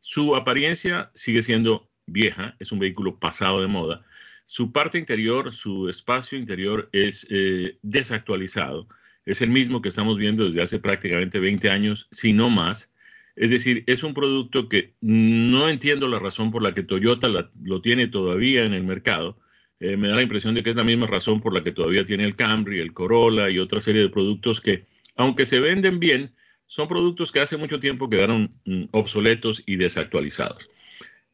su 0.00 0.36
apariencia 0.36 1.10
sigue 1.14 1.40
siendo 1.40 1.88
vieja, 2.04 2.56
es 2.58 2.72
un 2.72 2.80
vehículo 2.80 3.18
pasado 3.18 3.60
de 3.62 3.68
moda 3.68 4.04
su 4.46 4.72
parte 4.72 4.98
interior, 4.98 5.52
su 5.52 5.88
espacio 5.88 6.38
interior 6.38 6.88
es 6.92 7.26
eh, 7.30 7.78
desactualizado. 7.82 8.88
Es 9.24 9.42
el 9.42 9.50
mismo 9.50 9.82
que 9.82 9.88
estamos 9.88 10.16
viendo 10.16 10.44
desde 10.44 10.62
hace 10.62 10.78
prácticamente 10.78 11.40
20 11.40 11.68
años, 11.68 12.06
si 12.12 12.32
no 12.32 12.48
más. 12.48 12.92
Es 13.34 13.50
decir, 13.50 13.82
es 13.86 14.04
un 14.04 14.14
producto 14.14 14.68
que 14.68 14.94
no 15.00 15.68
entiendo 15.68 16.06
la 16.08 16.20
razón 16.20 16.52
por 16.52 16.62
la 16.62 16.72
que 16.72 16.84
Toyota 16.84 17.28
lo 17.28 17.82
tiene 17.82 18.06
todavía 18.06 18.64
en 18.64 18.72
el 18.72 18.84
mercado. 18.84 19.36
Eh, 19.80 19.96
me 19.96 20.08
da 20.08 20.16
la 20.16 20.22
impresión 20.22 20.54
de 20.54 20.62
que 20.62 20.70
es 20.70 20.76
la 20.76 20.84
misma 20.84 21.06
razón 21.06 21.40
por 21.40 21.52
la 21.52 21.62
que 21.62 21.72
todavía 21.72 22.06
tiene 22.06 22.24
el 22.24 22.36
Camry, 22.36 22.80
el 22.80 22.94
Corolla 22.94 23.50
y 23.50 23.58
otra 23.58 23.80
serie 23.80 24.02
de 24.02 24.08
productos 24.08 24.60
que, 24.60 24.86
aunque 25.16 25.44
se 25.44 25.60
venden 25.60 25.98
bien, 25.98 26.34
son 26.66 26.88
productos 26.88 27.32
que 27.32 27.40
hace 27.40 27.56
mucho 27.56 27.80
tiempo 27.80 28.08
quedaron 28.08 28.54
mm, 28.64 28.84
obsoletos 28.92 29.62
y 29.66 29.76
desactualizados. 29.76 30.68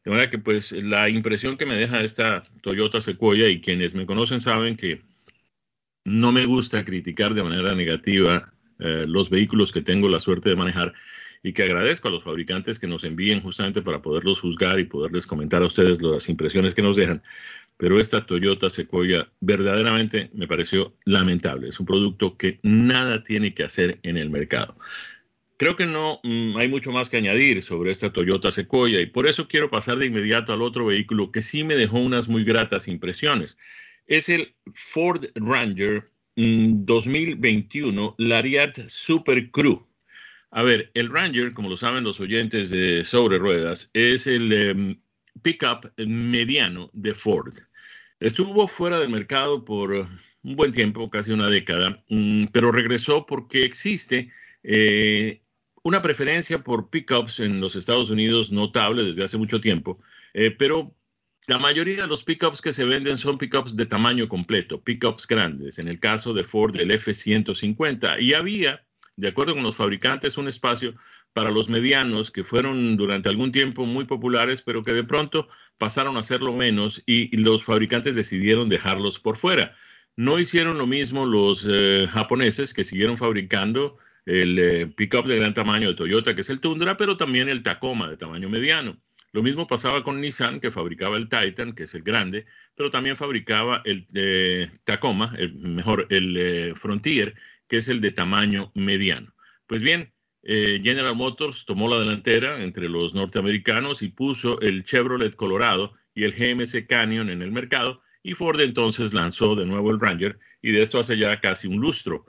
De 0.03 0.11
manera 0.11 0.29
que 0.29 0.37
pues 0.37 0.71
la 0.71 1.09
impresión 1.09 1.57
que 1.57 1.65
me 1.65 1.75
deja 1.75 2.03
esta 2.03 2.43
Toyota 2.61 2.99
Sequoia 2.99 3.49
y 3.49 3.61
quienes 3.61 3.95
me 3.95 4.05
conocen 4.05 4.41
saben 4.41 4.75
que 4.75 5.01
no 6.05 6.31
me 6.31 6.45
gusta 6.45 6.83
criticar 6.83 7.33
de 7.33 7.43
manera 7.43 7.73
negativa 7.73 8.53
eh, 8.79 9.05
los 9.07 9.29
vehículos 9.29 9.71
que 9.71 9.81
tengo 9.81 10.09
la 10.09 10.19
suerte 10.19 10.49
de 10.49 10.55
manejar 10.57 10.93
y 11.41 11.53
que 11.53 11.63
agradezco 11.63 12.07
a 12.07 12.11
los 12.11 12.23
fabricantes 12.23 12.79
que 12.79 12.87
nos 12.87 13.03
envíen 13.03 13.41
justamente 13.41 13.81
para 13.81 14.01
poderlos 14.01 14.39
juzgar 14.39 14.79
y 14.79 14.85
poderles 14.85 15.27
comentar 15.27 15.61
a 15.61 15.67
ustedes 15.67 16.01
las 16.01 16.29
impresiones 16.29 16.73
que 16.73 16.81
nos 16.81 16.95
dejan. 16.95 17.21
Pero 17.77 17.99
esta 17.99 18.25
Toyota 18.25 18.69
Sequoia 18.69 19.29
verdaderamente 19.41 20.29
me 20.33 20.47
pareció 20.47 20.95
lamentable. 21.05 21.69
Es 21.69 21.79
un 21.79 21.85
producto 21.85 22.37
que 22.37 22.59
nada 22.63 23.23
tiene 23.23 23.53
que 23.53 23.63
hacer 23.63 23.99
en 24.03 24.17
el 24.17 24.29
mercado. 24.29 24.77
Creo 25.57 25.75
que 25.75 25.85
no 25.85 26.19
mm, 26.23 26.57
hay 26.57 26.67
mucho 26.67 26.91
más 26.91 27.09
que 27.09 27.17
añadir 27.17 27.61
sobre 27.61 27.91
esta 27.91 28.11
Toyota 28.11 28.51
Sequoia 28.51 29.01
y 29.01 29.05
por 29.05 29.27
eso 29.27 29.47
quiero 29.47 29.69
pasar 29.69 29.97
de 29.97 30.07
inmediato 30.07 30.51
al 30.53 30.61
otro 30.61 30.85
vehículo 30.85 31.31
que 31.31 31.41
sí 31.41 31.63
me 31.63 31.75
dejó 31.75 31.99
unas 31.99 32.27
muy 32.27 32.43
gratas 32.43 32.87
impresiones. 32.87 33.57
Es 34.07 34.29
el 34.29 34.55
Ford 34.73 35.25
Ranger 35.35 36.11
2021 36.35 38.15
mm, 38.17 38.21
Lariat 38.21 38.87
Super 38.87 39.51
Crew. 39.51 39.85
A 40.51 40.63
ver, 40.63 40.91
el 40.93 41.09
Ranger, 41.09 41.51
como 41.53 41.69
lo 41.69 41.77
saben 41.77 42.03
los 42.03 42.19
oyentes 42.19 42.69
de 42.69 43.03
Sobre 43.03 43.39
Ruedas, 43.39 43.89
es 43.93 44.27
el 44.27 44.51
em, 44.51 45.01
pickup 45.41 45.91
mediano 45.97 46.89
de 46.93 47.13
Ford. 47.13 47.55
Estuvo 48.19 48.67
fuera 48.67 48.99
del 48.99 49.09
mercado 49.09 49.65
por 49.65 49.93
un 49.93 50.55
buen 50.55 50.71
tiempo, 50.71 51.09
casi 51.09 51.31
una 51.31 51.49
década, 51.49 52.03
mm, 52.09 52.45
pero 52.51 52.71
regresó 52.71 53.25
porque 53.25 53.65
existe 53.65 54.31
eh, 54.63 55.41
una 55.83 56.01
preferencia 56.01 56.63
por 56.63 56.89
pickups 56.89 57.41
en 57.41 57.61
los 57.61 57.75
Estados 57.75 58.09
Unidos 58.09 58.51
notable 58.51 59.03
desde 59.03 59.23
hace 59.23 59.37
mucho 59.37 59.61
tiempo, 59.61 59.99
eh, 60.33 60.51
pero 60.51 60.95
la 61.45 61.59
mayoría 61.59 62.03
de 62.03 62.07
los 62.07 62.23
pickups 62.23 62.61
que 62.61 62.71
se 62.71 62.85
venden 62.85 63.17
son 63.17 63.37
pickups 63.37 63.75
de 63.75 63.85
tamaño 63.85 64.29
completo, 64.29 64.81
pickups 64.81 65.27
grandes, 65.27 65.77
en 65.77 65.89
el 65.89 65.99
caso 65.99 66.33
de 66.33 66.45
Ford 66.45 66.75
el 66.77 66.91
F-150. 66.91 68.21
Y 68.21 68.33
había, 68.33 68.85
de 69.17 69.27
acuerdo 69.27 69.53
con 69.53 69.63
los 69.63 69.75
fabricantes, 69.75 70.37
un 70.37 70.47
espacio 70.47 70.95
para 71.33 71.51
los 71.51 71.67
medianos 71.67 72.31
que 72.31 72.45
fueron 72.45 72.95
durante 72.95 73.27
algún 73.27 73.51
tiempo 73.51 73.85
muy 73.85 74.05
populares, 74.05 74.61
pero 74.61 74.83
que 74.83 74.93
de 74.93 75.03
pronto 75.03 75.49
pasaron 75.77 76.15
a 76.15 76.23
serlo 76.23 76.53
menos 76.53 77.03
y, 77.05 77.35
los 77.35 77.63
fabricantes 77.65 78.15
decidieron 78.15 78.69
dejarlos 78.69 79.19
por 79.19 79.35
fuera. 79.35 79.75
No 80.15 80.39
hicieron 80.39 80.77
lo 80.77 80.87
mismo 80.87 81.25
los 81.25 81.67
eh, 81.69 82.07
japoneses 82.09 82.73
que 82.73 82.85
siguieron 82.85 83.17
fabricando 83.17 83.97
el 84.25 84.59
eh, 84.59 84.87
pickup 84.87 85.25
de 85.25 85.37
gran 85.37 85.53
tamaño 85.53 85.89
de 85.89 85.95
Toyota, 85.95 86.35
que 86.35 86.41
es 86.41 86.49
el 86.49 86.59
Tundra, 86.59 86.97
pero 86.97 87.17
también 87.17 87.49
el 87.49 87.63
Tacoma 87.63 88.09
de 88.09 88.17
tamaño 88.17 88.49
mediano. 88.49 88.97
Lo 89.31 89.41
mismo 89.41 89.67
pasaba 89.67 90.03
con 90.03 90.21
Nissan, 90.21 90.59
que 90.59 90.71
fabricaba 90.71 91.17
el 91.17 91.27
Titan, 91.27 91.73
que 91.73 91.83
es 91.83 91.95
el 91.95 92.03
grande, 92.03 92.45
pero 92.75 92.89
también 92.89 93.17
fabricaba 93.17 93.81
el 93.83 94.07
eh, 94.13 94.69
Tacoma, 94.83 95.33
el, 95.37 95.55
mejor, 95.55 96.07
el 96.09 96.37
eh, 96.37 96.73
Frontier, 96.75 97.35
que 97.67 97.77
es 97.77 97.87
el 97.87 97.99
de 98.01 98.11
tamaño 98.11 98.71
mediano. 98.75 99.33
Pues 99.67 99.81
bien, 99.81 100.11
General 100.45 101.15
Motors 101.15 101.65
tomó 101.65 101.87
la 101.87 101.99
delantera 101.99 102.61
entre 102.61 102.89
los 102.89 103.15
norteamericanos 103.15 104.01
y 104.01 104.09
puso 104.09 104.59
el 104.59 104.83
Chevrolet 104.83 105.37
Colorado 105.37 105.93
y 106.13 106.25
el 106.25 106.33
GMC 106.33 106.85
Canyon 106.85 107.29
en 107.29 107.41
el 107.41 107.51
mercado, 107.51 108.01
y 108.21 108.33
Ford 108.33 108.59
entonces 108.61 109.13
lanzó 109.13 109.55
de 109.55 109.65
nuevo 109.65 109.91
el 109.91 109.99
Ranger, 109.99 110.39
y 110.61 110.71
de 110.71 110.81
esto 110.81 110.99
hace 110.99 111.17
ya 111.17 111.39
casi 111.39 111.67
un 111.67 111.77
lustro. 111.77 112.25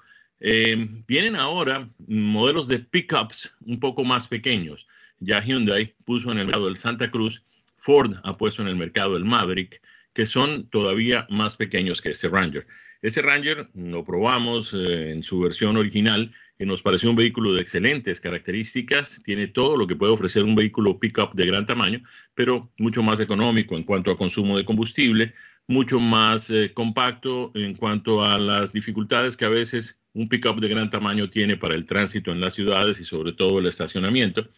Eh, 0.47 0.77
vienen 1.09 1.37
ahora 1.37 1.89
modelos 2.07 2.69
de 2.69 2.79
pickups 2.79 3.55
un 3.65 3.81
poco 3.81 4.05
más 4.05 4.29
pequeños. 4.29 4.87
Ya 5.19 5.41
Hyundai 5.41 5.95
puso 6.05 6.31
en 6.33 6.39
el 6.39 6.45
mercado 6.45 6.69
el 6.69 6.77
Santa 6.77 7.11
Cruz, 7.11 7.43
Ford 7.79 8.17
ha 8.23 8.37
puesto 8.37 8.61
en 8.61 8.69
el 8.69 8.77
mercado 8.77 9.17
el 9.17 9.25
Maverick, 9.25 9.81
que 10.13 10.27
son 10.27 10.69
todavía 10.69 11.27
más 11.31 11.57
pequeños 11.57 12.03
que 12.03 12.11
este 12.11 12.29
Ranger. 12.29 12.67
Ese 13.01 13.23
Ranger 13.23 13.71
lo 13.75 14.05
probamos 14.05 14.75
eh, 14.75 15.13
en 15.13 15.23
su 15.23 15.41
versión 15.41 15.79
original 15.79 16.35
y 16.59 16.67
nos 16.67 16.83
pareció 16.83 17.09
un 17.09 17.17
vehículo 17.17 17.55
de 17.55 17.63
excelentes 17.63 18.21
características. 18.21 19.23
Tiene 19.23 19.47
todo 19.47 19.79
lo 19.79 19.87
que 19.87 19.97
puede 19.97 20.13
ofrecer 20.13 20.45
un 20.45 20.57
vehículo 20.57 20.99
pickup 20.99 21.33
de 21.33 21.47
gran 21.47 21.65
tamaño, 21.65 22.03
pero 22.35 22.71
mucho 22.77 23.03
más 23.03 23.19
económico 23.19 23.79
en 23.79 23.85
cuanto 23.85 24.11
a 24.11 24.19
consumo 24.19 24.59
de 24.59 24.65
combustible, 24.65 25.33
mucho 25.67 26.01
más 26.01 26.51
eh, 26.51 26.73
compacto 26.75 27.51
en 27.55 27.75
cuanto 27.75 28.25
a 28.25 28.39
las 28.39 28.73
dificultades 28.73 29.37
que 29.37 29.45
a 29.45 29.51
veces 29.51 29.99
un 30.13 30.29
pickup 30.29 30.61
de 30.61 30.69
gran 30.69 30.91
tamaño 30.91 31.31
tiene 31.31 31.57
para 31.57 31.75
el 31.75 31.87
tránsito 31.87 32.33
en 32.33 32.41
las 32.41 32.55
ciudades 32.55 33.01
y 33.01 33.05
sobre 33.05 33.33
todo 33.33 33.59
el 33.59 33.67
estacionamiento. 33.67 34.49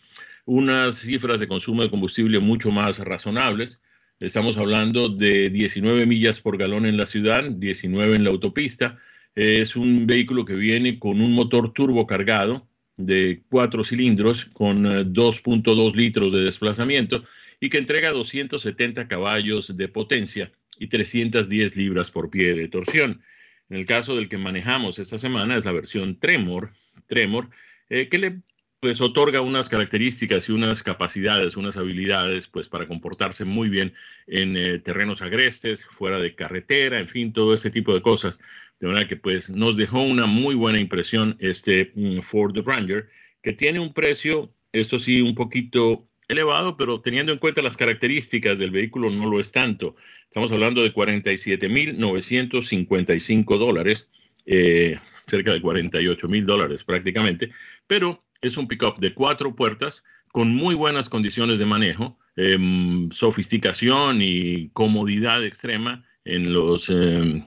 Unas 0.45 0.97
cifras 0.99 1.41
de 1.41 1.49
consumo 1.49 1.83
de 1.83 1.91
combustible 1.91 2.39
mucho 2.41 2.71
más 2.71 2.99
razonables 2.99 3.81
Estamos 4.19 4.57
hablando 4.57 5.11
de 5.11 5.51
19 5.51 6.07
millas 6.07 6.41
por 6.41 6.57
galón 6.57 6.87
en 6.87 6.97
la 6.97 7.05
ciudad, 7.05 7.51
19 7.51 8.17
en 8.17 8.25
la 8.25 8.31
autopista. 8.31 8.99
Es 9.35 9.77
un 9.77 10.07
vehículo 10.07 10.47
que 10.47 10.55
viene 10.55 10.99
con 10.99 11.21
un 11.21 11.35
motor 11.35 11.75
turbo 11.75 12.07
cargado 12.07 12.67
de 12.97 13.43
cuatro 13.51 13.85
cilindros 13.85 14.47
con 14.47 14.85
2.2 14.85 15.93
eh, 15.93 15.97
litros 15.97 16.33
de 16.33 16.41
desplazamiento 16.41 17.25
y 17.61 17.69
que 17.69 17.77
entrega 17.77 18.11
270 18.11 19.07
caballos 19.07 19.77
de 19.77 19.89
potencia 19.89 20.51
y 20.79 20.89
310 20.89 21.77
libras 21.77 22.11
por 22.11 22.31
pie 22.31 22.55
de 22.55 22.68
torsión. 22.68 23.22
En 23.68 23.77
el 23.79 23.87
caso 23.87 24.16
del 24.16 24.29
que 24.29 24.39
manejamos 24.39 24.99
esta 24.99 25.18
semana 25.18 25.57
es 25.57 25.64
la 25.64 25.72
versión 25.72 26.18
Tremor, 26.18 26.72
Tremor 27.07 27.51
eh, 27.89 28.09
que 28.09 28.18
le 28.18 28.43
pues 28.81 29.01
otorga 29.01 29.41
unas 29.41 29.68
características 29.68 30.49
y 30.49 30.53
unas 30.53 30.83
capacidades, 30.83 31.57
unas 31.57 31.77
habilidades, 31.77 32.47
pues 32.47 32.68
para 32.68 32.87
comportarse 32.87 33.45
muy 33.45 33.68
bien 33.68 33.95
en 34.27 34.57
eh, 34.57 34.79
terrenos 34.79 35.22
agrestes, 35.22 35.85
fuera 35.85 36.18
de 36.18 36.35
carretera, 36.35 37.01
en 37.01 37.09
fin, 37.09 37.33
todo 37.33 37.55
ese 37.55 37.70
tipo 37.70 37.95
de 37.95 38.03
cosas. 38.03 38.39
De 38.79 38.87
manera 38.87 39.09
que 39.09 39.16
pues 39.16 39.51
nos 39.51 39.77
dejó 39.77 40.03
una 40.03 40.27
muy 40.27 40.55
buena 40.55 40.79
impresión 40.79 41.37
este 41.41 41.93
mm, 41.95 42.20
Ford 42.20 42.57
Ranger, 42.64 43.09
que 43.43 43.53
tiene 43.53 43.81
un 43.81 43.95
precio, 43.95 44.53
esto 44.72 44.99
sí, 44.99 45.22
un 45.22 45.35
poquito 45.35 46.07
elevado, 46.29 46.77
pero 46.77 47.01
teniendo 47.01 47.33
en 47.33 47.39
cuenta 47.39 47.62
las 47.62 47.77
características 47.77 48.59
del 48.59 48.70
vehículo 48.70 49.11
no 49.11 49.29
lo 49.29 49.41
es 49.41 49.51
tanto. 49.53 49.97
Estamos 50.24 50.51
hablando 50.53 50.83
de 50.83 50.93
47.955 50.93 53.59
dólares, 53.59 54.11
eh, 54.45 54.99
cerca 55.27 55.53
de 55.53 55.61
48 55.61 56.29
mil 56.29 56.47
dólares 56.47 56.85
prácticamente, 56.85 57.51
pero 57.87 58.24
es 58.41 58.57
un 58.57 58.68
pickup 58.68 58.99
de 58.99 59.12
cuatro 59.14 59.55
puertas 59.55 60.03
con 60.33 60.55
muy 60.55 60.74
buenas 60.74 61.09
condiciones 61.09 61.59
de 61.59 61.66
manejo, 61.66 62.18
em, 62.37 63.11
sofisticación 63.11 64.18
y 64.20 64.68
comodidad 64.70 65.45
extrema 65.45 66.05
en 66.27 66.53
los 66.53 66.91
em, 66.91 67.45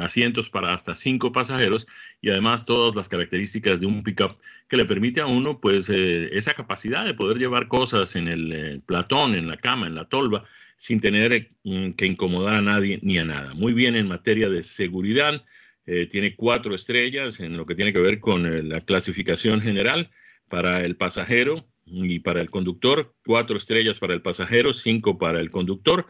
asientos 0.00 0.48
para 0.48 0.72
hasta 0.72 0.94
cinco 0.94 1.32
pasajeros 1.32 1.86
y 2.22 2.30
además 2.30 2.64
todas 2.64 2.96
las 2.96 3.08
características 3.08 3.78
de 3.78 3.86
un 3.86 4.02
pickup 4.02 4.38
que 4.68 4.78
le 4.78 4.86
permite 4.86 5.20
a 5.20 5.26
uno 5.26 5.60
pues 5.60 5.90
eh, 5.90 6.30
esa 6.32 6.54
capacidad 6.54 7.04
de 7.04 7.12
poder 7.12 7.36
llevar 7.36 7.68
cosas 7.68 8.16
en 8.16 8.28
el 8.28 8.52
eh, 8.52 8.80
platón, 8.84 9.34
en 9.34 9.48
la 9.48 9.58
cama, 9.58 9.86
en 9.86 9.94
la 9.94 10.06
tolva, 10.06 10.44
sin 10.76 10.98
tener 10.98 11.50
mm, 11.62 11.90
que 11.92 12.06
incomodar 12.06 12.54
a 12.54 12.62
nadie 12.62 12.98
ni 13.02 13.18
a 13.18 13.24
nada. 13.24 13.52
Muy 13.54 13.74
bien 13.74 13.96
en 13.96 14.08
materia 14.08 14.48
de 14.48 14.62
seguridad, 14.62 15.44
eh, 15.84 16.06
tiene 16.06 16.34
cuatro 16.34 16.74
estrellas 16.74 17.38
en 17.38 17.58
lo 17.58 17.66
que 17.66 17.74
tiene 17.74 17.92
que 17.92 18.00
ver 18.00 18.18
con 18.18 18.68
la 18.68 18.80
clasificación 18.80 19.60
general 19.60 20.10
para 20.48 20.84
el 20.84 20.96
pasajero 20.96 21.66
y 21.84 22.20
para 22.20 22.40
el 22.40 22.50
conductor, 22.50 23.14
cuatro 23.26 23.58
estrellas 23.58 23.98
para 23.98 24.14
el 24.14 24.22
pasajero, 24.22 24.72
cinco 24.72 25.18
para 25.18 25.40
el 25.40 25.50
conductor, 25.50 26.06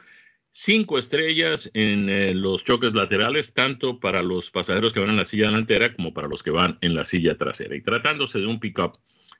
cinco 0.52 0.98
estrellas 0.98 1.70
en 1.74 2.08
eh, 2.08 2.34
los 2.34 2.62
choques 2.62 2.92
laterales, 2.92 3.54
tanto 3.54 3.98
para 3.98 4.22
los 4.22 4.50
pasajeros 4.50 4.92
que 4.92 5.00
van 5.00 5.10
en 5.10 5.16
la 5.16 5.24
silla 5.24 5.46
delantera 5.46 5.94
como 5.94 6.14
para 6.14 6.28
los 6.28 6.42
que 6.42 6.50
van 6.50 6.78
en 6.82 6.94
la 6.94 7.04
silla 7.04 7.36
trasera. 7.36 7.74
Y 7.74 7.82
tratándose 7.82 8.38
de 8.38 8.46
un 8.46 8.60
pickup, 8.60 8.98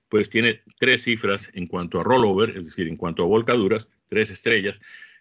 pues 0.09 0.31
tiene 0.31 0.63
tres 0.79 1.05
cifras 1.05 1.51
en 1.55 1.67
cuanto 1.67 2.01
a 2.01 2.03
rollover, 2.03 2.57
es 2.57 2.65
decir, 2.65 2.89
en 2.89 2.97
cuanto 2.97 3.23
a 3.23 3.27
volcaduras, 3.27 3.89
tres 4.07 4.31
estrellas, 4.31 4.81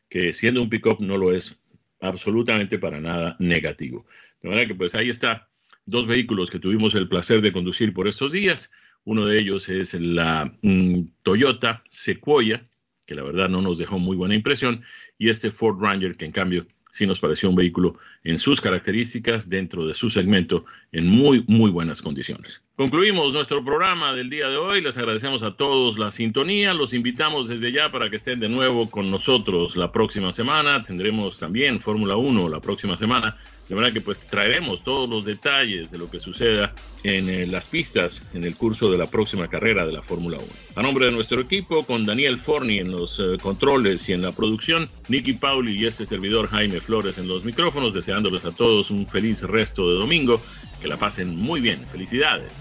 que 0.10 0.34
siendo 0.34 0.62
un 0.62 0.70
pickup 0.70 1.02
no 1.02 1.18
lo 1.18 1.34
es 1.34 1.62
absolutamente 2.00 2.80
para 2.80 3.00
nada 3.00 3.36
negativo. 3.40 4.06
De 4.42 4.50
manera 4.50 4.68
que 4.68 4.76
pues 4.76 4.96
ahí 4.96 5.10
está, 5.10 5.50
dos 5.86 6.08
vehículos 6.08 6.50
que 6.50 6.60
tuvimos 6.60 6.96
el 6.96 7.08
placer 7.08 7.42
de 7.42 7.52
conducir 7.52 7.94
por 7.94 8.08
estos 8.08 8.32
días. 8.32 8.72
Uno 9.04 9.26
de 9.26 9.40
ellos 9.40 9.70
es 9.70 9.94
la 9.94 10.54
mm, 10.62 11.04
Toyota 11.24 11.84
Sequoia, 11.90 12.68
que 13.12 13.16
la 13.16 13.24
verdad 13.24 13.50
no 13.50 13.62
nos 13.62 13.78
dejó 13.78 14.00
muy 14.00 14.16
buena 14.16 14.36
impresión, 14.36 14.84
y 15.18 15.30
este 15.30 15.52
Ford 15.52 15.82
Ranger, 15.82 16.16
que 16.16 16.24
en 16.24 16.32
cambio 16.32 16.66
sí 16.94 17.06
nos 17.06 17.20
pareció 17.20 17.50
un 17.50 17.58
vehículo 17.58 17.98
en 18.24 18.38
sus 18.38 18.62
características, 18.62 19.50
dentro 19.50 19.86
de 19.86 19.94
su 19.94 20.10
segmento, 20.10 20.64
en 20.94 21.08
muy, 21.08 21.44
muy 21.50 21.72
buenas 21.72 22.02
condiciones. 22.02 22.64
Concluimos 22.78 23.34
nuestro 23.34 23.66
programa 23.66 24.14
del 24.14 24.30
día 24.30 24.48
de 24.48 24.56
hoy. 24.56 24.80
Les 24.80 24.98
agradecemos 24.98 25.44
a 25.44 25.58
todos 25.58 26.00
la 26.00 26.10
sintonía. 26.10 26.74
Los 26.74 26.94
invitamos 26.94 27.50
desde 27.50 27.74
ya 27.74 27.92
para 27.92 28.10
que 28.10 28.16
estén 28.16 28.40
de 28.40 28.48
nuevo 28.48 28.90
con 28.90 29.12
nosotros 29.12 29.76
la 29.76 29.92
próxima 29.92 30.32
semana. 30.32 30.82
Tendremos 30.82 31.38
también 31.38 31.82
Fórmula 31.82 32.16
1 32.16 32.48
la 32.48 32.62
próxima 32.62 32.98
semana 32.98 33.38
de 33.72 33.76
manera 33.76 33.94
que 33.94 34.02
pues 34.02 34.20
traeremos 34.20 34.84
todos 34.84 35.10
los 35.10 35.24
detalles 35.24 35.92
de 35.92 35.98
lo 35.98 36.12
que 36.12 36.20
suceda 36.20 36.74
en 37.06 37.30
eh, 37.30 37.48
las 37.48 37.64
pistas 37.68 38.22
en 38.34 38.44
el 38.44 38.58
curso 38.58 38.92
de 38.92 38.98
la 38.98 39.06
próxima 39.06 39.48
carrera 39.48 39.86
de 39.86 39.94
la 39.94 40.02
Fórmula 40.02 40.40
1. 40.40 40.48
A 40.76 40.82
nombre 40.82 41.06
de 41.06 41.14
nuestro 41.14 41.40
equipo, 41.40 41.86
con 41.86 42.06
Daniel 42.06 42.38
Forni 42.38 42.80
en 42.80 42.92
los 42.92 43.18
eh, 43.22 43.38
controles 43.42 44.10
y 44.10 44.12
en 44.12 44.24
la 44.24 44.34
producción, 44.34 44.90
Nicky 45.08 45.36
Pauli 45.36 45.82
y 45.82 45.86
este 45.86 46.06
servidor 46.06 46.50
Jaime 46.50 46.82
Flores 46.82 47.18
en 47.18 47.30
los 47.30 47.46
micrófonos, 47.46 47.94
deseándoles 47.94 48.44
a 48.44 48.52
todos 48.52 48.92
un 48.92 49.08
feliz 49.08 49.42
resto 49.44 49.90
de 49.90 50.00
domingo. 50.00 50.42
Que 50.82 50.90
la 50.90 50.98
pasen 50.98 51.38
muy 51.38 51.62
bien. 51.62 51.80
Felicidades. 51.90 52.52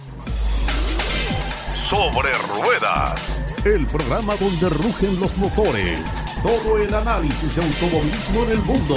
Sobre 1.88 2.30
ruedas. 2.54 3.36
El 3.64 3.84
programa 3.86 4.36
donde 4.36 4.68
rugen 4.68 5.18
los 5.18 5.36
motores. 5.38 6.24
Todo 6.40 6.78
el 6.78 6.94
análisis 6.94 7.56
de 7.56 7.64
automovilismo 7.64 8.44
en 8.44 8.50
el 8.52 8.60
mundo 8.60 8.94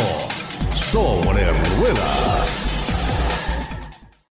sobre 0.76 1.52
ruedas. 1.76 2.73